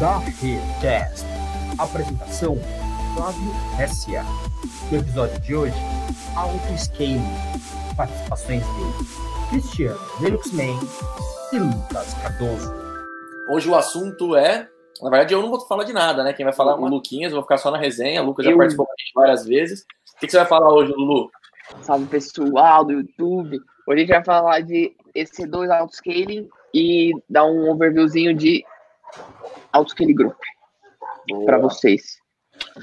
da 0.00 0.18
Recast. 0.18 1.24
Apresentação 1.78 2.56
Flávio 3.14 3.50
S.A. 3.80 4.24
No 4.90 4.98
episódio 4.98 5.40
de 5.40 5.54
hoje, 5.54 5.74
Auto 6.36 6.58
Scale. 6.78 7.20
Participações 7.96 8.62
de 8.62 9.48
Cristiano 9.50 9.98
Linuxman 10.20 10.78
e 11.52 11.58
Lucas 11.58 12.14
Cardoso. 12.14 12.72
Hoje 13.50 13.68
o 13.68 13.74
assunto 13.74 14.36
é. 14.36 14.68
Na 15.02 15.10
verdade, 15.10 15.34
eu 15.34 15.42
não 15.42 15.50
vou 15.50 15.60
falar 15.60 15.84
de 15.84 15.92
nada, 15.92 16.22
né? 16.24 16.32
Quem 16.32 16.44
vai 16.44 16.52
falar 16.52 16.72
é 16.72 16.74
o 16.76 16.86
Luquinhas, 16.86 17.30
eu 17.32 17.36
vou 17.36 17.42
ficar 17.42 17.58
só 17.58 17.70
na 17.70 17.78
resenha. 17.78 18.22
O 18.22 18.26
Lucas 18.26 18.44
já 18.44 18.50
Eu- 18.52 18.56
participou 18.58 18.86
com 18.86 18.92
a 18.92 18.96
gente 19.00 19.12
várias 19.14 19.44
vezes. 19.46 19.80
O 20.16 20.20
que, 20.20 20.26
que 20.26 20.32
você 20.32 20.38
vai 20.38 20.46
falar 20.46 20.72
hoje, 20.72 20.92
Lulu? 20.92 21.30
Salve 21.82 22.06
pessoal 22.06 22.84
do 22.84 22.92
YouTube. 22.92 23.60
Hoje 23.86 23.96
a 23.96 24.00
gente 24.00 24.08
vai 24.08 24.24
falar 24.24 24.60
de 24.60 24.92
EC2 25.14 25.70
Autoscaling 25.70 26.48
e 26.74 27.12
dar 27.28 27.44
um 27.44 27.70
overviewzinho 27.70 28.34
de 28.34 28.64
Autoscaling 29.78 30.14
Group 30.14 30.36
para 31.44 31.58
vocês. 31.58 32.18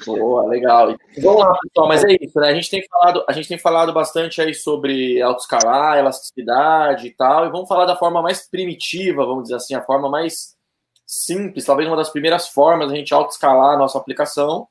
Boa, 0.05 0.45
legal. 0.47 0.95
Vamos 1.21 1.41
lá, 1.41 1.57
pessoal, 1.61 1.87
mas 1.87 2.03
é 2.03 2.15
isso, 2.21 2.39
né? 2.39 2.49
A 2.49 2.53
gente 2.53 2.69
tem 2.69 2.85
falado, 2.87 3.25
a 3.27 3.33
gente 3.33 3.47
tem 3.47 3.57
falado 3.57 3.91
bastante 3.91 4.41
aí 4.41 4.53
sobre 4.53 5.21
autoescalar, 5.21 5.97
elasticidade 5.97 7.07
e 7.07 7.11
tal, 7.11 7.45
e 7.45 7.49
vamos 7.49 7.67
falar 7.67 7.85
da 7.85 7.95
forma 7.97 8.21
mais 8.21 8.49
primitiva, 8.49 9.25
vamos 9.25 9.43
dizer 9.43 9.55
assim, 9.55 9.75
a 9.75 9.83
forma 9.83 10.09
mais 10.09 10.55
simples, 11.05 11.65
talvez 11.65 11.87
uma 11.89 11.97
das 11.97 12.09
primeiras 12.09 12.47
formas 12.47 12.89
da 12.89 12.95
gente 12.95 13.13
autoescalar 13.13 13.75
a 13.75 13.77
nossa 13.77 13.97
aplicação, 13.97 14.67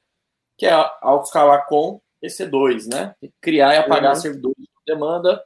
que 0.56 0.66
é 0.66 0.73
a 0.73 0.91
autoescalar 1.02 1.66
com 1.66 2.01
EC2, 2.23 2.87
né? 2.91 3.15
Criar 3.41 3.74
e 3.74 3.79
apagar 3.79 4.15
Uhum. 4.15 4.20
servidores 4.20 4.56
de 4.59 4.68
demanda. 4.95 5.43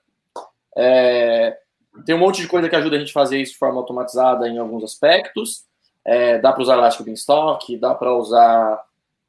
É, 0.77 1.59
tem 2.07 2.15
um 2.15 2.19
monte 2.19 2.41
de 2.41 2.47
coisa 2.49 2.69
que 2.69 2.77
ajuda 2.77 2.97
a 2.97 2.99
gente 3.01 3.11
a 3.11 3.13
fazer 3.13 3.41
isso 3.41 3.53
de 3.53 3.59
forma 3.59 3.81
automatizada 3.81 4.49
em 4.49 4.59
alguns 4.59 4.85
aspectos. 4.85 5.65
É, 6.09 6.39
dá 6.39 6.53
para 6.53 6.63
usar 6.63 6.79
Elastic 6.79 7.05
Beanstalk, 7.05 7.77
dá 7.77 7.95
para 7.95 8.15
usar 8.15 8.83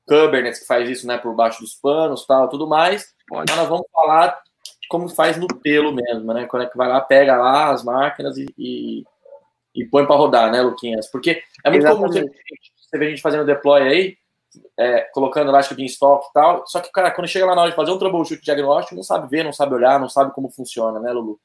Kubernetes 0.07 0.61
que 0.61 0.65
faz 0.65 0.89
isso, 0.89 1.05
né, 1.05 1.17
por 1.17 1.35
baixo 1.35 1.59
dos 1.59 1.75
panos, 1.75 2.25
tal, 2.25 2.47
tudo 2.47 2.65
mais. 2.65 3.13
Pode. 3.27 3.51
Mas 3.51 3.59
nós 3.59 3.67
vamos 3.67 3.85
falar 3.91 4.27
de 4.81 4.87
como 4.87 5.09
faz 5.09 5.35
no 5.37 5.45
pelo 5.47 5.91
mesmo, 5.91 6.33
né? 6.33 6.45
Quando 6.45 6.63
é 6.63 6.65
que 6.67 6.77
vai 6.77 6.87
lá, 6.87 7.01
pega 7.01 7.35
lá 7.35 7.71
as 7.71 7.83
máquinas 7.83 8.37
e, 8.37 8.45
e, 8.57 9.03
e 9.75 9.85
põe 9.85 10.05
para 10.05 10.15
rodar, 10.15 10.49
né, 10.49 10.61
Luquinhas? 10.61 11.11
Porque 11.11 11.43
é 11.65 11.69
muito 11.69 11.85
comum 11.85 12.07
você, 12.07 12.19
Exatamente. 12.19 12.73
você 12.77 12.97
ver 12.97 13.07
a 13.07 13.09
gente 13.09 13.21
fazendo 13.21 13.45
deploy 13.45 13.81
aí, 13.81 14.17
é, 14.77 15.01
colocando 15.13 15.49
Elastic 15.49 15.75
Beanstalk 15.75 16.27
e 16.29 16.33
tal, 16.33 16.65
só 16.65 16.79
que, 16.79 16.89
cara, 16.93 17.11
quando 17.11 17.27
chega 17.27 17.45
lá 17.45 17.55
na 17.55 17.61
hora 17.63 17.69
de 17.71 17.75
fazer 17.75 17.91
um 17.91 17.99
troubleshoot 17.99 18.41
diagnóstico, 18.41 18.95
não 18.95 19.03
sabe 19.03 19.29
ver, 19.29 19.43
não 19.43 19.51
sabe 19.51 19.75
olhar, 19.75 19.99
não 19.99 20.07
sabe 20.07 20.33
como 20.33 20.49
funciona, 20.49 20.97
né, 20.97 21.11
Lulu? 21.11 21.39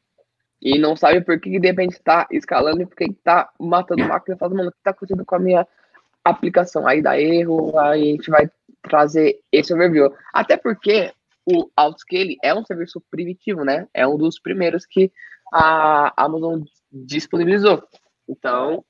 E 0.60 0.78
não 0.78 0.96
sabe 0.96 1.20
por 1.20 1.38
que 1.38 1.50
que 1.50 1.60
de 1.60 1.66
repente 1.68 2.00
tá 2.02 2.26
escalando 2.30 2.82
e 2.82 2.86
por 2.86 2.96
que 2.96 3.06
que 3.06 3.20
tá 3.22 3.50
matando 3.60 4.04
máquina 4.04 4.34
e 4.34 4.38
fala, 4.38 4.54
mano, 4.54 4.68
o 4.70 4.72
que 4.72 4.82
tá 4.82 4.90
acontecendo 4.90 5.24
com 5.24 5.34
a 5.34 5.38
minha 5.38 5.66
aplicação? 6.24 6.86
Aí 6.86 7.02
dá 7.02 7.20
erro, 7.20 7.78
aí 7.78 8.02
a 8.02 8.16
gente 8.16 8.30
vai 8.30 8.50
trazer 8.82 9.40
esse 9.52 9.74
overview. 9.74 10.12
Até 10.32 10.56
porque 10.56 11.12
o 11.46 11.68
Autoscale 11.76 12.38
é 12.42 12.54
um 12.54 12.64
serviço 12.64 13.02
primitivo, 13.10 13.64
né? 13.64 13.86
É 13.92 14.06
um 14.06 14.16
dos 14.16 14.38
primeiros 14.40 14.86
que 14.86 15.12
a 15.52 16.12
Amazon 16.16 16.62
disponibilizou. 16.90 17.82
Então, 18.28 18.84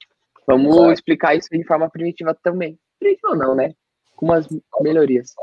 vamos 0.46 0.76
Exato. 0.76 0.92
explicar 0.92 1.34
isso 1.34 1.48
de 1.50 1.64
forma 1.64 1.90
primitiva 1.90 2.34
também. 2.34 2.78
Primitiva 2.98 3.34
não, 3.34 3.54
né? 3.54 3.74
Com 4.14 4.26
umas 4.26 4.46
melhorias. 4.80 5.34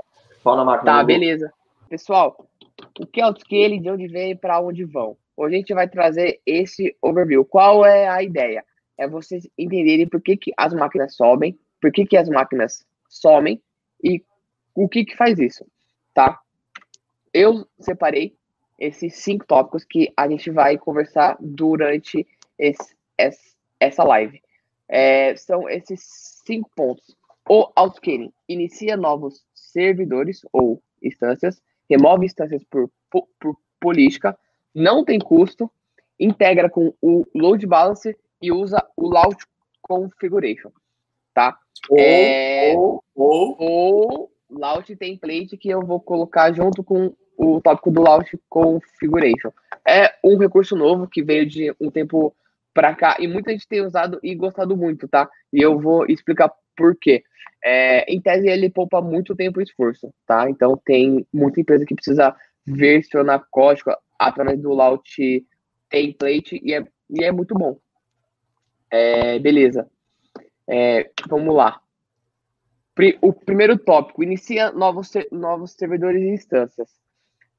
Na 0.46 0.66
máquina. 0.66 0.92
Tá, 0.92 1.04
beleza. 1.04 1.52
Pessoal, 1.90 2.48
o 3.00 3.06
que 3.06 3.20
é 3.20 3.24
autoscale, 3.24 3.80
de 3.80 3.90
onde 3.90 4.08
vem 4.08 4.32
e 4.32 4.36
para 4.36 4.60
onde 4.60 4.86
vão? 4.86 5.18
Hoje 5.42 5.56
a 5.56 5.58
gente 5.58 5.74
vai 5.74 5.90
trazer 5.90 6.40
esse 6.46 6.96
overview. 7.02 7.44
Qual 7.44 7.84
é 7.84 8.08
a 8.08 8.22
ideia? 8.22 8.64
É 8.96 9.08
vocês 9.08 9.50
entenderem 9.58 10.08
por 10.08 10.22
que, 10.22 10.38
que 10.38 10.52
as 10.56 10.72
máquinas 10.72 11.16
sobem, 11.16 11.58
por 11.82 11.92
que, 11.92 12.06
que 12.06 12.16
as 12.16 12.30
máquinas 12.30 12.86
somem 13.10 13.60
e 14.04 14.24
o 14.76 14.88
que, 14.88 15.04
que 15.04 15.18
faz 15.18 15.40
isso, 15.40 15.66
tá? 16.14 16.40
Eu 17.34 17.66
separei 17.80 18.36
esses 18.78 19.16
cinco 19.16 19.44
tópicos 19.48 19.84
que 19.84 20.14
a 20.16 20.30
gente 20.30 20.52
vai 20.52 20.78
conversar 20.78 21.36
durante 21.40 22.28
esse- 22.60 22.96
esse- 23.18 23.56
essa 23.80 24.04
live. 24.04 24.40
É, 24.88 25.36
são 25.36 25.68
esses 25.68 26.02
cinco 26.46 26.70
pontos. 26.76 27.18
O 27.50 27.72
autoscaling 27.76 28.32
inicia 28.48 28.96
novos 28.96 29.44
servidores 29.56 30.42
ou 30.54 30.84
instâncias, 31.02 31.60
remove 31.90 32.28
instâncias 32.28 32.64
por, 32.66 32.92
po- 33.10 33.28
por 33.40 33.58
política, 33.80 34.38
não 34.74 35.04
tem 35.04 35.20
custo, 35.20 35.70
integra 36.20 36.70
com 36.70 36.94
o 37.02 37.26
load 37.36 37.66
balancer 37.66 38.18
e 38.42 38.52
usa 38.52 38.84
o 38.96 39.10
launch 39.10 39.46
configuration, 39.82 40.72
tá? 41.34 41.58
Ou, 41.90 41.98
É, 42.00 42.74
ou, 42.76 43.04
ou, 43.16 43.58
ou 43.60 44.32
launch 44.50 44.96
template 44.96 45.58
que 45.58 45.70
eu 45.70 45.82
vou 45.82 46.00
colocar 46.00 46.52
junto 46.54 46.84
com 46.84 47.14
o 47.38 47.60
tópico 47.62 47.92
do 47.92 48.02
launch 48.02 48.38
configuration. 48.48 49.52
É 49.88 50.14
um 50.24 50.38
recurso 50.38 50.76
novo 50.76 51.08
que 51.08 51.24
veio 51.24 51.46
de 51.46 51.74
um 51.80 51.90
tempo 51.90 52.36
para 52.74 52.96
cá 52.96 53.18
e 53.20 53.28
muita 53.28 53.52
gente 53.52 53.68
tem 53.68 53.82
usado 53.82 54.20
e 54.24 54.36
gostado 54.36 54.78
muito, 54.78 55.08
tá? 55.08 55.30
E 55.52 55.62
eu 55.62 55.80
vou 55.80 56.06
explicar 56.08 56.52
por 56.76 56.96
quê. 56.96 57.24
É, 57.64 58.12
em 58.12 58.20
tese, 58.22 58.48
ele 58.48 58.70
poupa 58.70 59.02
muito 59.02 59.36
tempo 59.36 59.60
e 59.60 59.64
esforço, 59.64 60.12
tá? 60.26 60.50
Então, 60.50 60.80
tem 60.84 61.26
muita 61.34 61.62
empresa 61.62 61.86
que 61.86 61.96
precisa 61.96 62.36
versionar 62.66 63.46
código 63.52 63.92
através 64.28 64.60
do 64.62 64.74
launch 64.74 65.46
template 65.90 66.60
e 66.64 66.74
é, 66.74 66.86
e 67.10 67.24
é 67.24 67.32
muito 67.32 67.54
bom. 67.54 67.78
É, 68.90 69.40
beleza. 69.40 69.90
É, 70.68 71.10
vamos 71.28 71.56
lá. 71.56 71.82
O 73.22 73.34
primeiro 73.34 73.78
tópico, 73.78 74.24
inicia 74.24 74.72
novos, 74.72 75.12
novos 75.32 75.72
servidores 75.72 76.22
e 76.22 76.30
instâncias. 76.30 76.90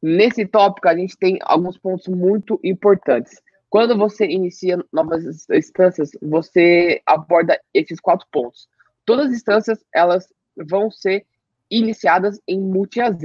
Nesse 0.01 0.47
tópico, 0.47 0.89
a 0.89 0.97
gente 0.97 1.17
tem 1.17 1.39
alguns 1.43 1.77
pontos 1.77 2.07
muito 2.09 2.61
importantes. 2.63 3.43
Quando 3.69 3.97
você 3.97 4.27
inicia 4.27 4.79
novas 4.93 5.25
ins- 5.25 5.51
instâncias, 5.51 6.11
você 6.21 7.01
aborda 7.07 7.59
esses 7.73 7.99
quatro 7.99 8.27
pontos. 8.31 8.69
Todas 9.05 9.27
as 9.27 9.33
instâncias, 9.33 9.85
elas 9.93 10.29
vão 10.57 10.91
ser 10.91 11.27
iniciadas 11.71 12.39
em 12.47 12.61
multi-AZ, 12.61 13.23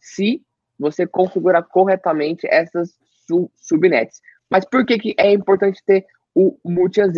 se 0.00 0.42
você 0.80 1.06
configurar 1.06 1.62
corretamente 1.68 2.46
essas 2.50 2.98
su- 3.28 3.50
subnets. 3.56 4.20
Mas 4.50 4.64
por 4.64 4.84
que, 4.84 4.98
que 4.98 5.14
é 5.18 5.30
importante 5.30 5.82
ter 5.84 6.06
o 6.34 6.56
multi-AZ? 6.64 7.14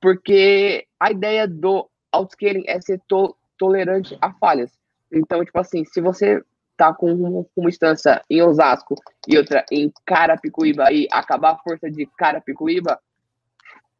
Porque 0.00 0.86
a 0.98 1.12
ideia 1.12 1.46
do 1.46 1.88
autoscaling 2.10 2.64
é 2.66 2.80
ser 2.80 3.00
to- 3.06 3.36
tolerante 3.58 4.16
a 4.20 4.32
falhas. 4.32 4.72
Então, 5.12 5.44
tipo 5.44 5.58
assim, 5.58 5.84
se 5.84 6.00
você 6.00 6.42
tá 6.76 6.92
com 6.92 7.12
uma, 7.12 7.68
instância 7.68 8.20
em 8.28 8.42
Osasco 8.42 8.96
e 9.28 9.36
outra 9.36 9.64
em 9.70 9.92
Carapicuíba 10.04 10.90
e 10.90 11.06
acabar 11.12 11.52
a 11.52 11.58
força 11.58 11.88
de 11.90 12.06
Carapicuíba, 12.18 12.98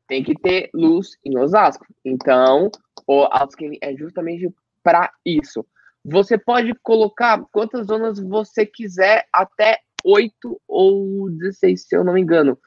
tem 0.08 0.24
que 0.24 0.34
ter 0.34 0.70
luz 0.74 1.16
em 1.24 1.38
Osasco. 1.38 1.86
Então, 2.04 2.70
o 3.06 3.22
autoscaling 3.30 3.78
é 3.80 3.94
justamente 3.94 4.52
para 4.82 5.10
isso. 5.24 5.64
Você 6.04 6.36
pode 6.36 6.74
colocar 6.82 7.42
quantas 7.50 7.86
zonas 7.86 8.18
você 8.18 8.66
quiser, 8.66 9.26
até 9.32 9.78
8 10.04 10.60
ou 10.68 11.30
16, 11.30 11.86
se 11.88 11.96
eu 11.96 12.04
não 12.04 12.12
me 12.12 12.20
engano. 12.20 12.58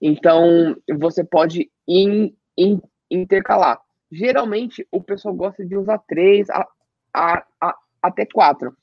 Então, 0.00 0.76
você 0.98 1.24
pode 1.24 1.70
in- 1.88 2.34
in- 2.56 2.82
intercalar. 3.10 3.80
Geralmente, 4.10 4.86
o 4.92 5.02
pessoal 5.02 5.34
gosta 5.34 5.64
de 5.64 5.76
usar 5.76 5.98
3 6.06 6.50
a, 6.50 6.66
a, 7.14 7.44
a- 7.60 7.76
até 8.02 8.26
4 8.26 8.76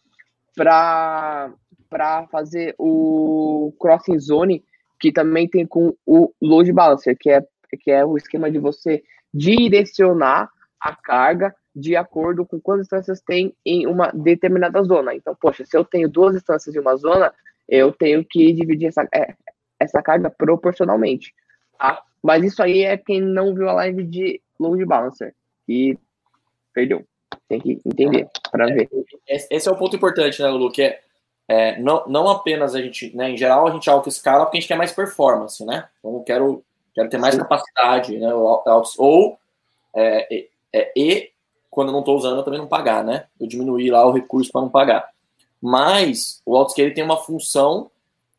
para 0.56 1.52
fazer 2.32 2.76
o 2.78 3.74
crossing 3.80 4.20
zone, 4.20 4.64
que 5.00 5.12
também 5.12 5.48
tem 5.48 5.66
com 5.66 5.94
o 6.06 6.34
load 6.42 6.72
balancer, 6.74 7.16
que 7.20 7.30
é, 7.30 7.42
que 7.82 7.92
é 7.92 8.04
o 8.06 8.18
esquema 8.18 8.50
de 8.50 8.60
você 8.60 9.04
direcionar 9.34 10.50
a 10.82 10.96
carga 10.96 11.54
de 11.76 11.96
acordo 11.96 12.46
com 12.46 12.60
quantas 12.60 12.86
instâncias 12.86 13.22
tem 13.22 13.54
em 13.66 13.88
uma 13.88 14.12
determinada 14.12 14.82
zona. 14.84 15.14
Então, 15.14 15.36
poxa, 15.40 15.66
se 15.66 15.78
eu 15.78 15.86
tenho 15.86 16.10
duas 16.10 16.36
instâncias 16.36 16.76
em 16.76 16.80
uma 16.80 16.96
zona, 16.96 17.34
eu 17.68 17.92
tenho 17.92 18.26
que 18.26 18.52
dividir 18.54 18.88
essa, 18.88 19.08
é, 19.14 19.36
essa 19.80 20.02
carga 20.02 20.30
proporcionalmente, 20.30 21.34
tá? 21.78 22.04
Mas 22.22 22.44
isso 22.44 22.62
aí 22.62 22.84
é 22.84 22.98
quem 22.98 23.22
não 23.22 23.54
viu 23.54 23.70
a 23.70 23.74
live 23.74 24.04
de 24.04 24.42
load 24.60 24.84
balancer 24.86 25.34
e 25.68 25.98
perdeu. 26.74 27.06
Tem 27.48 27.60
que 27.60 27.80
entender 27.86 28.28
para 28.52 28.66
ver. 28.68 28.90
Esse 29.28 29.48
esse 29.50 29.70
é 29.70 29.72
o 29.72 29.78
ponto 29.78 29.96
importante, 29.96 30.42
né, 30.42 30.50
Lulu? 30.50 30.72
Que 30.72 30.84
é, 30.84 31.02
é, 31.48 31.80
não, 31.80 32.06
não 32.08 32.30
apenas 32.30 32.76
a 32.76 32.82
gente, 32.82 33.16
né, 33.16 33.32
em 33.32 33.38
geral, 33.38 33.68
a 33.68 33.72
gente 33.72 33.90
auto-escala 33.90 34.46
porque 34.46 34.58
a 34.58 34.60
gente 34.60 34.68
quer 34.68 34.78
mais 34.78 34.92
performance, 34.92 35.66
né? 35.66 35.88
Então, 36.00 36.16
eu 36.16 36.24
quero, 36.24 36.64
quero 36.94 37.10
ter 37.10 37.18
mais 37.18 37.36
Sim. 37.36 37.42
capacidade, 37.42 38.18
né? 38.18 38.34
Ou, 38.34 38.64
ou 38.98 39.40
é, 39.96 40.36
é, 40.36 40.48
é, 40.74 40.94
e, 40.96 41.32
quando 41.80 41.88
eu 41.88 41.94
não 41.94 42.02
estou 42.02 42.18
usando, 42.18 42.36
eu 42.36 42.44
também 42.44 42.60
não 42.60 42.68
pagar, 42.68 43.06
né? 43.06 43.28
Eu 43.40 43.48
diminuir 43.48 43.90
lá 43.90 44.06
o 44.06 44.12
recurso 44.12 44.52
para 44.52 44.60
não 44.60 44.68
pagar. 44.68 45.10
Mas 45.62 46.42
o 46.46 46.58
autoscale 46.58 46.94
tem 46.94 47.06
uma 47.06 47.16
função 47.16 47.90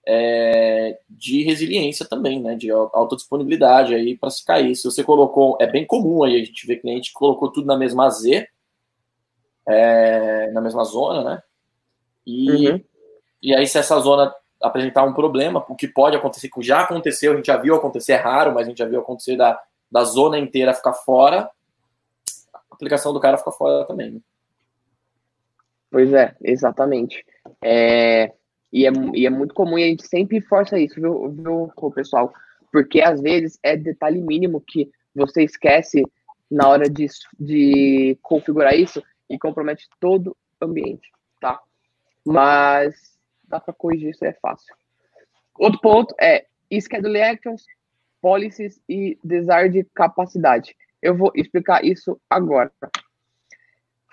é, 0.07 0.99
de 1.09 1.43
resiliência 1.43 2.05
também, 2.05 2.39
né? 2.39 2.55
De 2.55 2.71
alta 2.71 3.17
disponibilidade 3.17 3.95
aí 3.95 4.15
para 4.15 4.29
se 4.29 4.45
cair. 4.45 4.77
Se 4.77 4.85
você 4.85 5.03
colocou, 5.03 5.57
é 5.59 5.67
bem 5.67 5.87
comum 5.87 6.23
aí 6.23 6.37
a 6.37 6.45
gente 6.45 6.67
ver 6.67 6.83
cliente 6.83 7.09
que 7.09 7.19
colocou 7.19 7.51
tudo 7.51 7.67
na 7.67 7.79
mesma 7.79 8.11
Z, 8.11 8.47
é, 9.67 10.51
na 10.51 10.61
mesma 10.61 10.85
zona, 10.85 11.25
né? 11.25 11.43
E, 12.27 12.69
uhum. 12.69 12.81
e 13.43 13.55
aí, 13.55 13.67
se 13.67 13.79
essa 13.79 13.99
zona 14.01 14.35
apresentar 14.63 15.05
um 15.05 15.15
problema, 15.15 15.65
o 15.67 15.75
que 15.75 15.89
pode 15.89 16.15
acontecer, 16.15 16.51
que 16.51 16.61
já 16.61 16.83
aconteceu, 16.83 17.33
a 17.33 17.37
gente 17.37 17.47
já 17.47 17.57
viu 17.57 17.75
acontecer, 17.75 18.13
é 18.13 18.17
raro, 18.17 18.53
mas 18.53 18.67
a 18.67 18.69
gente 18.69 18.79
já 18.81 18.87
viu 18.87 19.01
acontecer 19.01 19.35
da, 19.35 19.59
da 19.91 20.05
zona 20.05 20.39
inteira 20.39 20.75
ficar 20.75 20.93
fora, 20.93 21.51
aplicação 22.81 23.13
do 23.13 23.21
cara 23.21 23.37
fica 23.39 23.53
fora 23.53 23.87
também. 23.87 24.13
Né? 24.13 24.21
Pois 25.91 26.13
é, 26.13 26.35
exatamente. 26.43 27.25
É, 27.63 28.33
e, 28.73 28.87
é, 28.87 28.91
e 29.15 29.27
é 29.27 29.31
muito 29.31 29.55
comum 29.55 29.79
e 29.79 29.85
a 29.85 29.89
gente 29.89 30.07
sempre 30.07 30.41
força 30.41 30.79
isso, 30.79 30.95
viu, 30.95 31.31
viu, 31.31 31.93
pessoal? 31.95 32.33
Porque 32.73 33.01
às 33.01 33.21
vezes 33.21 33.59
é 33.63 33.77
detalhe 33.77 34.21
mínimo 34.21 34.61
que 34.61 34.91
você 35.15 35.43
esquece 35.43 36.05
na 36.51 36.69
hora 36.69 36.89
de, 36.89 37.07
de 37.39 38.19
configurar 38.23 38.75
isso 38.75 39.03
e 39.29 39.39
compromete 39.39 39.89
todo 40.01 40.37
o 40.61 40.65
ambiente, 40.65 41.11
tá? 41.41 41.61
Mas 42.25 43.19
dá 43.45 43.61
para 43.61 43.75
corrigir 43.75 44.11
isso, 44.11 44.25
é 44.25 44.33
fácil. 44.35 44.75
Outro 45.59 45.81
ponto 45.81 46.15
é 46.21 46.47
schedule 46.81 47.21
actions, 47.21 47.65
policies 48.21 48.81
e 48.89 49.19
design 49.25 49.71
de 49.71 49.85
capacidade. 49.93 50.77
Eu 51.03 51.17
vou 51.17 51.33
explicar 51.35 51.85
isso 51.85 52.21
agora. 52.29 52.73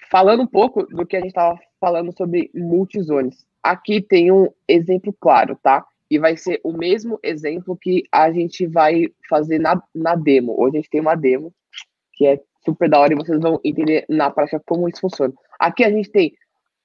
Falando 0.10 0.44
um 0.44 0.48
pouco 0.48 0.84
do 0.84 1.06
que 1.06 1.18
a 1.18 1.20
gente 1.20 1.30
estava 1.30 1.60
falando 1.80 2.16
sobre 2.16 2.50
multizones. 2.54 3.46
Aqui 3.62 4.02
tem 4.02 4.32
um 4.32 4.48
exemplo 4.68 5.14
claro, 5.20 5.58
tá? 5.62 5.86
E 6.10 6.18
vai 6.18 6.38
ser 6.38 6.62
o 6.64 6.72
mesmo 6.72 7.20
exemplo 7.22 7.78
que 7.78 8.04
a 8.12 8.32
gente 8.32 8.66
vai 8.66 9.08
fazer 9.30 9.60
na, 9.60 9.82
na 9.94 10.16
demo. 10.16 10.56
Hoje 10.58 10.78
a 10.78 10.80
gente 10.80 10.90
tem 10.90 11.02
uma 11.02 11.16
demo 11.16 11.54
que 12.14 12.26
é 12.26 12.40
super 12.64 12.90
da 12.90 13.00
hora 13.00 13.14
e 13.14 13.18
vocês 13.18 13.40
vão 13.40 13.60
entender 13.64 14.06
na 14.08 14.32
prática 14.32 14.62
como 14.66 14.88
isso 14.88 15.02
funciona. 15.02 15.34
Aqui 15.60 15.84
a 15.84 15.92
gente 15.92 16.10
tem 16.10 16.34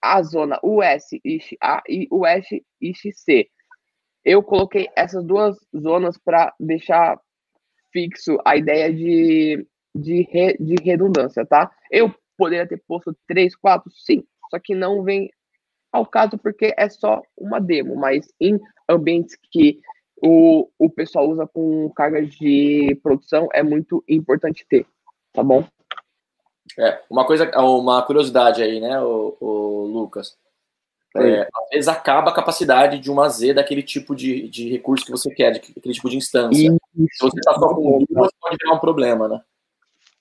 a 0.03 0.21
zona 0.23 0.59
US 0.63 1.05
ISH 1.25 1.57
A 1.63 1.83
e 1.89 2.09
US 2.11 2.47
ISH 2.81 3.15
C. 3.15 3.49
Eu 4.25 4.43
coloquei 4.43 4.89
essas 4.97 5.25
duas 5.25 5.57
zonas 5.77 6.19
para 6.19 6.53
deixar 6.59 7.19
fixo 7.93 8.39
a 8.45 8.57
ideia 8.57 8.93
de, 8.93 9.67
de, 9.95 10.23
re, 10.31 10.57
de 10.59 10.75
redundância, 10.83 11.45
tá? 11.45 11.71
Eu 11.91 12.15
poderia 12.37 12.67
ter 12.67 12.83
posto 12.87 13.17
3, 13.27 13.55
4, 13.57 13.91
sim, 13.93 14.25
só 14.51 14.59
que 14.59 14.75
não 14.75 15.03
vem 15.03 15.31
ao 15.93 16.07
caso 16.07 16.39
porque 16.39 16.75
é 16.77 16.89
só 16.89 17.23
uma 17.37 17.61
demo, 17.61 17.95
mas 17.95 18.33
em 18.41 18.59
ambientes 18.89 19.37
que 19.51 19.81
o, 20.23 20.69
o 20.79 20.89
pessoal 20.89 21.29
usa 21.29 21.47
com 21.47 21.91
carga 21.91 22.25
de 22.25 22.99
produção 23.03 23.49
é 23.53 23.63
muito 23.63 24.03
importante 24.09 24.65
ter, 24.69 24.87
tá 25.33 25.43
bom? 25.43 25.65
É, 26.79 27.03
uma 27.11 27.27
coisa, 27.27 27.51
uma 27.59 28.03
curiosidade 28.03 28.63
aí, 28.63 28.81
né, 28.81 29.01
o, 29.01 29.37
o 29.41 29.87
Lucas. 29.87 30.37
É, 31.15 31.43
às 31.43 31.69
vezes 31.71 31.89
acaba 31.89 32.31
a 32.31 32.35
capacidade 32.35 32.99
de 32.99 33.11
uma 33.11 33.29
Z 33.29 33.53
daquele 33.53 33.83
tipo 33.83 34.17
de, 34.17 34.49
de 34.49 34.71
recurso 34.71 35.05
que 35.05 35.11
você 35.11 35.31
quer, 35.35 35.51
de, 35.51 35.59
aquele 35.77 35.95
tipo 35.95 36.09
de 36.09 36.17
instância. 36.17 36.69
Isso. 36.69 36.79
Se 37.13 37.21
você 37.21 37.39
está 37.39 37.53
só 37.55 37.75
com 37.75 38.03
duas, 38.09 38.31
pode 38.41 38.57
virar 38.59 38.75
um 38.75 38.81
problema, 38.81 39.29
né? 39.29 39.43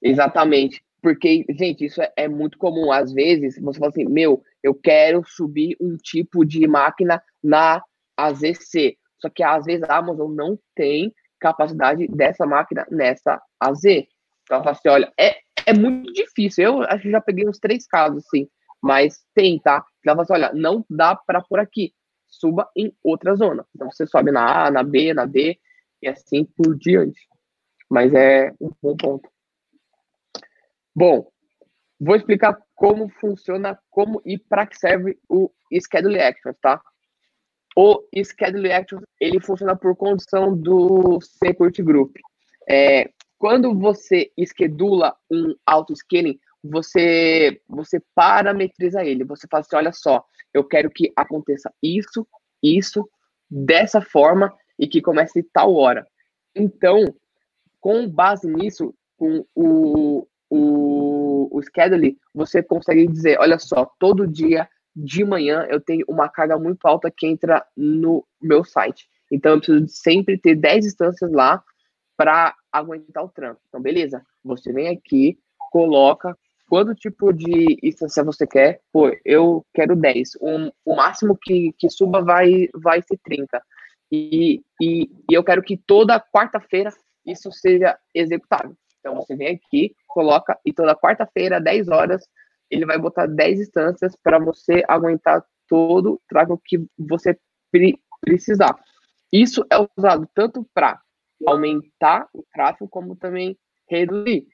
Exatamente. 0.01 0.83
Porque, 1.01 1.45
gente, 1.49 1.85
isso 1.85 2.01
é, 2.01 2.11
é, 2.15 2.27
muito 2.27 2.57
comum. 2.57 2.91
Às 2.91 3.11
vezes, 3.11 3.59
você 3.59 3.79
fala 3.79 3.91
assim, 3.91 4.05
meu, 4.05 4.43
eu 4.63 4.73
quero 4.73 5.23
subir 5.25 5.75
um 5.81 5.97
tipo 5.97 6.45
de 6.45 6.67
máquina 6.67 7.21
na 7.43 7.81
AZC. 8.15 8.97
Só 9.19 9.29
que, 9.29 9.43
às 9.43 9.65
vezes, 9.65 9.83
a 9.83 9.97
Amazon 9.97 10.31
não 10.31 10.57
tem 10.75 11.13
capacidade 11.39 12.07
dessa 12.07 12.45
máquina 12.45 12.85
nessa 12.89 13.41
AZ. 13.59 13.83
Então, 13.83 14.07
ela 14.51 14.63
fala 14.63 14.77
assim, 14.77 14.89
olha, 14.89 15.13
é, 15.19 15.37
é 15.65 15.73
muito 15.73 16.13
difícil. 16.13 16.63
Eu 16.63 16.83
acho 16.83 17.01
que 17.01 17.11
já 17.11 17.19
peguei 17.19 17.47
uns 17.47 17.59
três 17.59 17.87
casos, 17.87 18.23
assim. 18.25 18.47
Mas 18.81 19.19
tem, 19.33 19.59
tá? 19.59 19.83
Ela 20.05 20.15
fala 20.15 20.21
assim, 20.21 20.33
olha, 20.33 20.53
não 20.53 20.85
dá 20.89 21.15
para 21.15 21.41
por 21.41 21.59
aqui. 21.59 21.93
Suba 22.27 22.69
em 22.75 22.93
outra 23.03 23.35
zona. 23.35 23.65
Então, 23.75 23.91
você 23.91 24.05
sobe 24.05 24.31
na 24.31 24.67
A, 24.67 24.71
na 24.71 24.83
B, 24.83 25.13
na 25.13 25.25
D, 25.25 25.57
e 26.01 26.07
assim 26.07 26.45
por 26.45 26.77
diante. 26.77 27.19
Mas 27.89 28.13
é 28.13 28.53
um 28.61 28.71
bom 28.81 28.95
ponto. 28.95 29.29
Bom, 30.95 31.27
vou 31.99 32.15
explicar 32.15 32.57
como 32.75 33.09
funciona, 33.09 33.79
como 33.89 34.21
e 34.25 34.37
para 34.37 34.65
que 34.65 34.77
serve 34.77 35.17
o 35.29 35.51
Schedule 35.71 36.19
Actions, 36.19 36.55
tá? 36.61 36.81
O 37.75 38.03
Schedule 38.23 38.71
Actions, 38.71 39.03
ele 39.19 39.39
funciona 39.39 39.75
por 39.75 39.95
condição 39.95 40.55
do 40.55 41.19
Security 41.21 41.81
Group. 41.81 42.15
É, 42.69 43.09
quando 43.37 43.73
você 43.73 44.31
esquedula 44.37 45.15
um 45.31 45.55
auto-scaling, 45.65 46.39
você, 46.63 47.59
você 47.67 48.01
parametriza 48.13 49.03
ele. 49.03 49.23
Você 49.23 49.47
fala 49.49 49.61
assim, 49.61 49.75
olha 49.75 49.93
só, 49.93 50.23
eu 50.53 50.63
quero 50.63 50.89
que 50.89 51.11
aconteça 51.15 51.73
isso, 51.81 52.27
isso, 52.61 53.09
dessa 53.49 54.01
forma 54.01 54.53
e 54.77 54.87
que 54.87 55.01
comece 55.01 55.43
tal 55.53 55.73
hora. 55.75 56.05
Então, 56.55 57.03
com 57.79 58.07
base 58.07 58.47
nisso, 58.47 58.93
com 59.17 59.45
o, 59.55 60.27
o, 60.51 61.47
o 61.49 61.61
schedule, 61.63 62.17
você 62.35 62.61
consegue 62.61 63.07
dizer, 63.07 63.39
olha 63.39 63.57
só, 63.57 63.89
todo 63.97 64.27
dia 64.27 64.67
de 64.93 65.23
manhã 65.23 65.65
eu 65.69 65.79
tenho 65.79 66.05
uma 66.09 66.27
carga 66.27 66.59
muito 66.59 66.85
alta 66.85 67.09
que 67.09 67.25
entra 67.25 67.65
no 67.75 68.27
meu 68.41 68.65
site. 68.65 69.07
Então 69.31 69.53
eu 69.53 69.57
preciso 69.59 69.87
sempre 69.87 70.37
ter 70.37 70.55
10 70.55 70.87
instâncias 70.87 71.31
lá 71.31 71.63
para 72.17 72.53
aguentar 72.69 73.23
o 73.23 73.29
trampo. 73.29 73.61
Então, 73.69 73.81
beleza, 73.81 74.21
você 74.43 74.73
vem 74.73 74.89
aqui, 74.89 75.39
coloca 75.71 76.37
quanto 76.67 76.93
tipo 76.93 77.31
de 77.31 77.77
instância 77.81 78.21
você 78.21 78.45
quer. 78.45 78.81
Pô, 78.91 79.09
eu 79.23 79.65
quero 79.73 79.95
10. 79.95 80.37
Um, 80.41 80.69
o 80.85 80.95
máximo 80.97 81.37
que, 81.41 81.73
que 81.77 81.89
suba 81.89 82.21
vai, 82.21 82.67
vai 82.75 83.01
ser 83.01 83.17
30. 83.23 83.61
E, 84.11 84.61
e, 84.81 85.09
e 85.29 85.33
eu 85.33 85.43
quero 85.45 85.63
que 85.63 85.77
toda 85.77 86.19
quarta-feira 86.19 86.91
isso 87.25 87.49
seja 87.53 87.97
executável. 88.13 88.75
Então 88.99 89.15
você 89.15 89.35
vem 89.35 89.55
aqui, 89.55 89.95
coloca, 90.11 90.57
e 90.65 90.73
toda 90.73 90.95
quarta-feira, 90.95 91.59
10 91.59 91.87
horas, 91.87 92.23
ele 92.69 92.85
vai 92.85 92.97
botar 92.97 93.25
10 93.25 93.59
instâncias 93.59 94.15
para 94.23 94.39
você 94.39 94.83
aguentar 94.87 95.43
todo 95.67 96.13
o 96.13 96.21
tráfego 96.27 96.61
que 96.63 96.77
você 96.97 97.37
pre 97.71 97.99
precisar. 98.21 98.75
Isso 99.33 99.65
é 99.71 99.75
usado 99.97 100.29
tanto 100.35 100.63
para 100.73 101.01
aumentar 101.47 102.27
o 102.33 102.43
tráfego, 102.53 102.87
como 102.89 103.15
também 103.15 103.57
reduzir. 103.89 104.45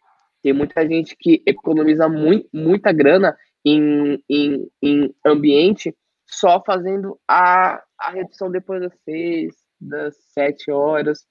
Tem 0.41 0.53
muita 0.53 0.87
gente 0.87 1.15
que 1.19 1.43
economiza 1.45 2.07
muito, 2.07 2.47
muita 2.53 2.93
grana 2.93 3.35
em, 3.65 4.23
em, 4.29 4.71
em 4.81 5.15
ambiente 5.25 5.93
só 6.25 6.63
fazendo 6.63 7.19
a, 7.27 7.81
a 7.99 8.11
redução 8.11 8.49
depois 8.49 8.81
das 8.81 8.93
seis, 9.03 9.55
das 9.79 10.15
sete 10.33 10.71
horas. 10.71 11.25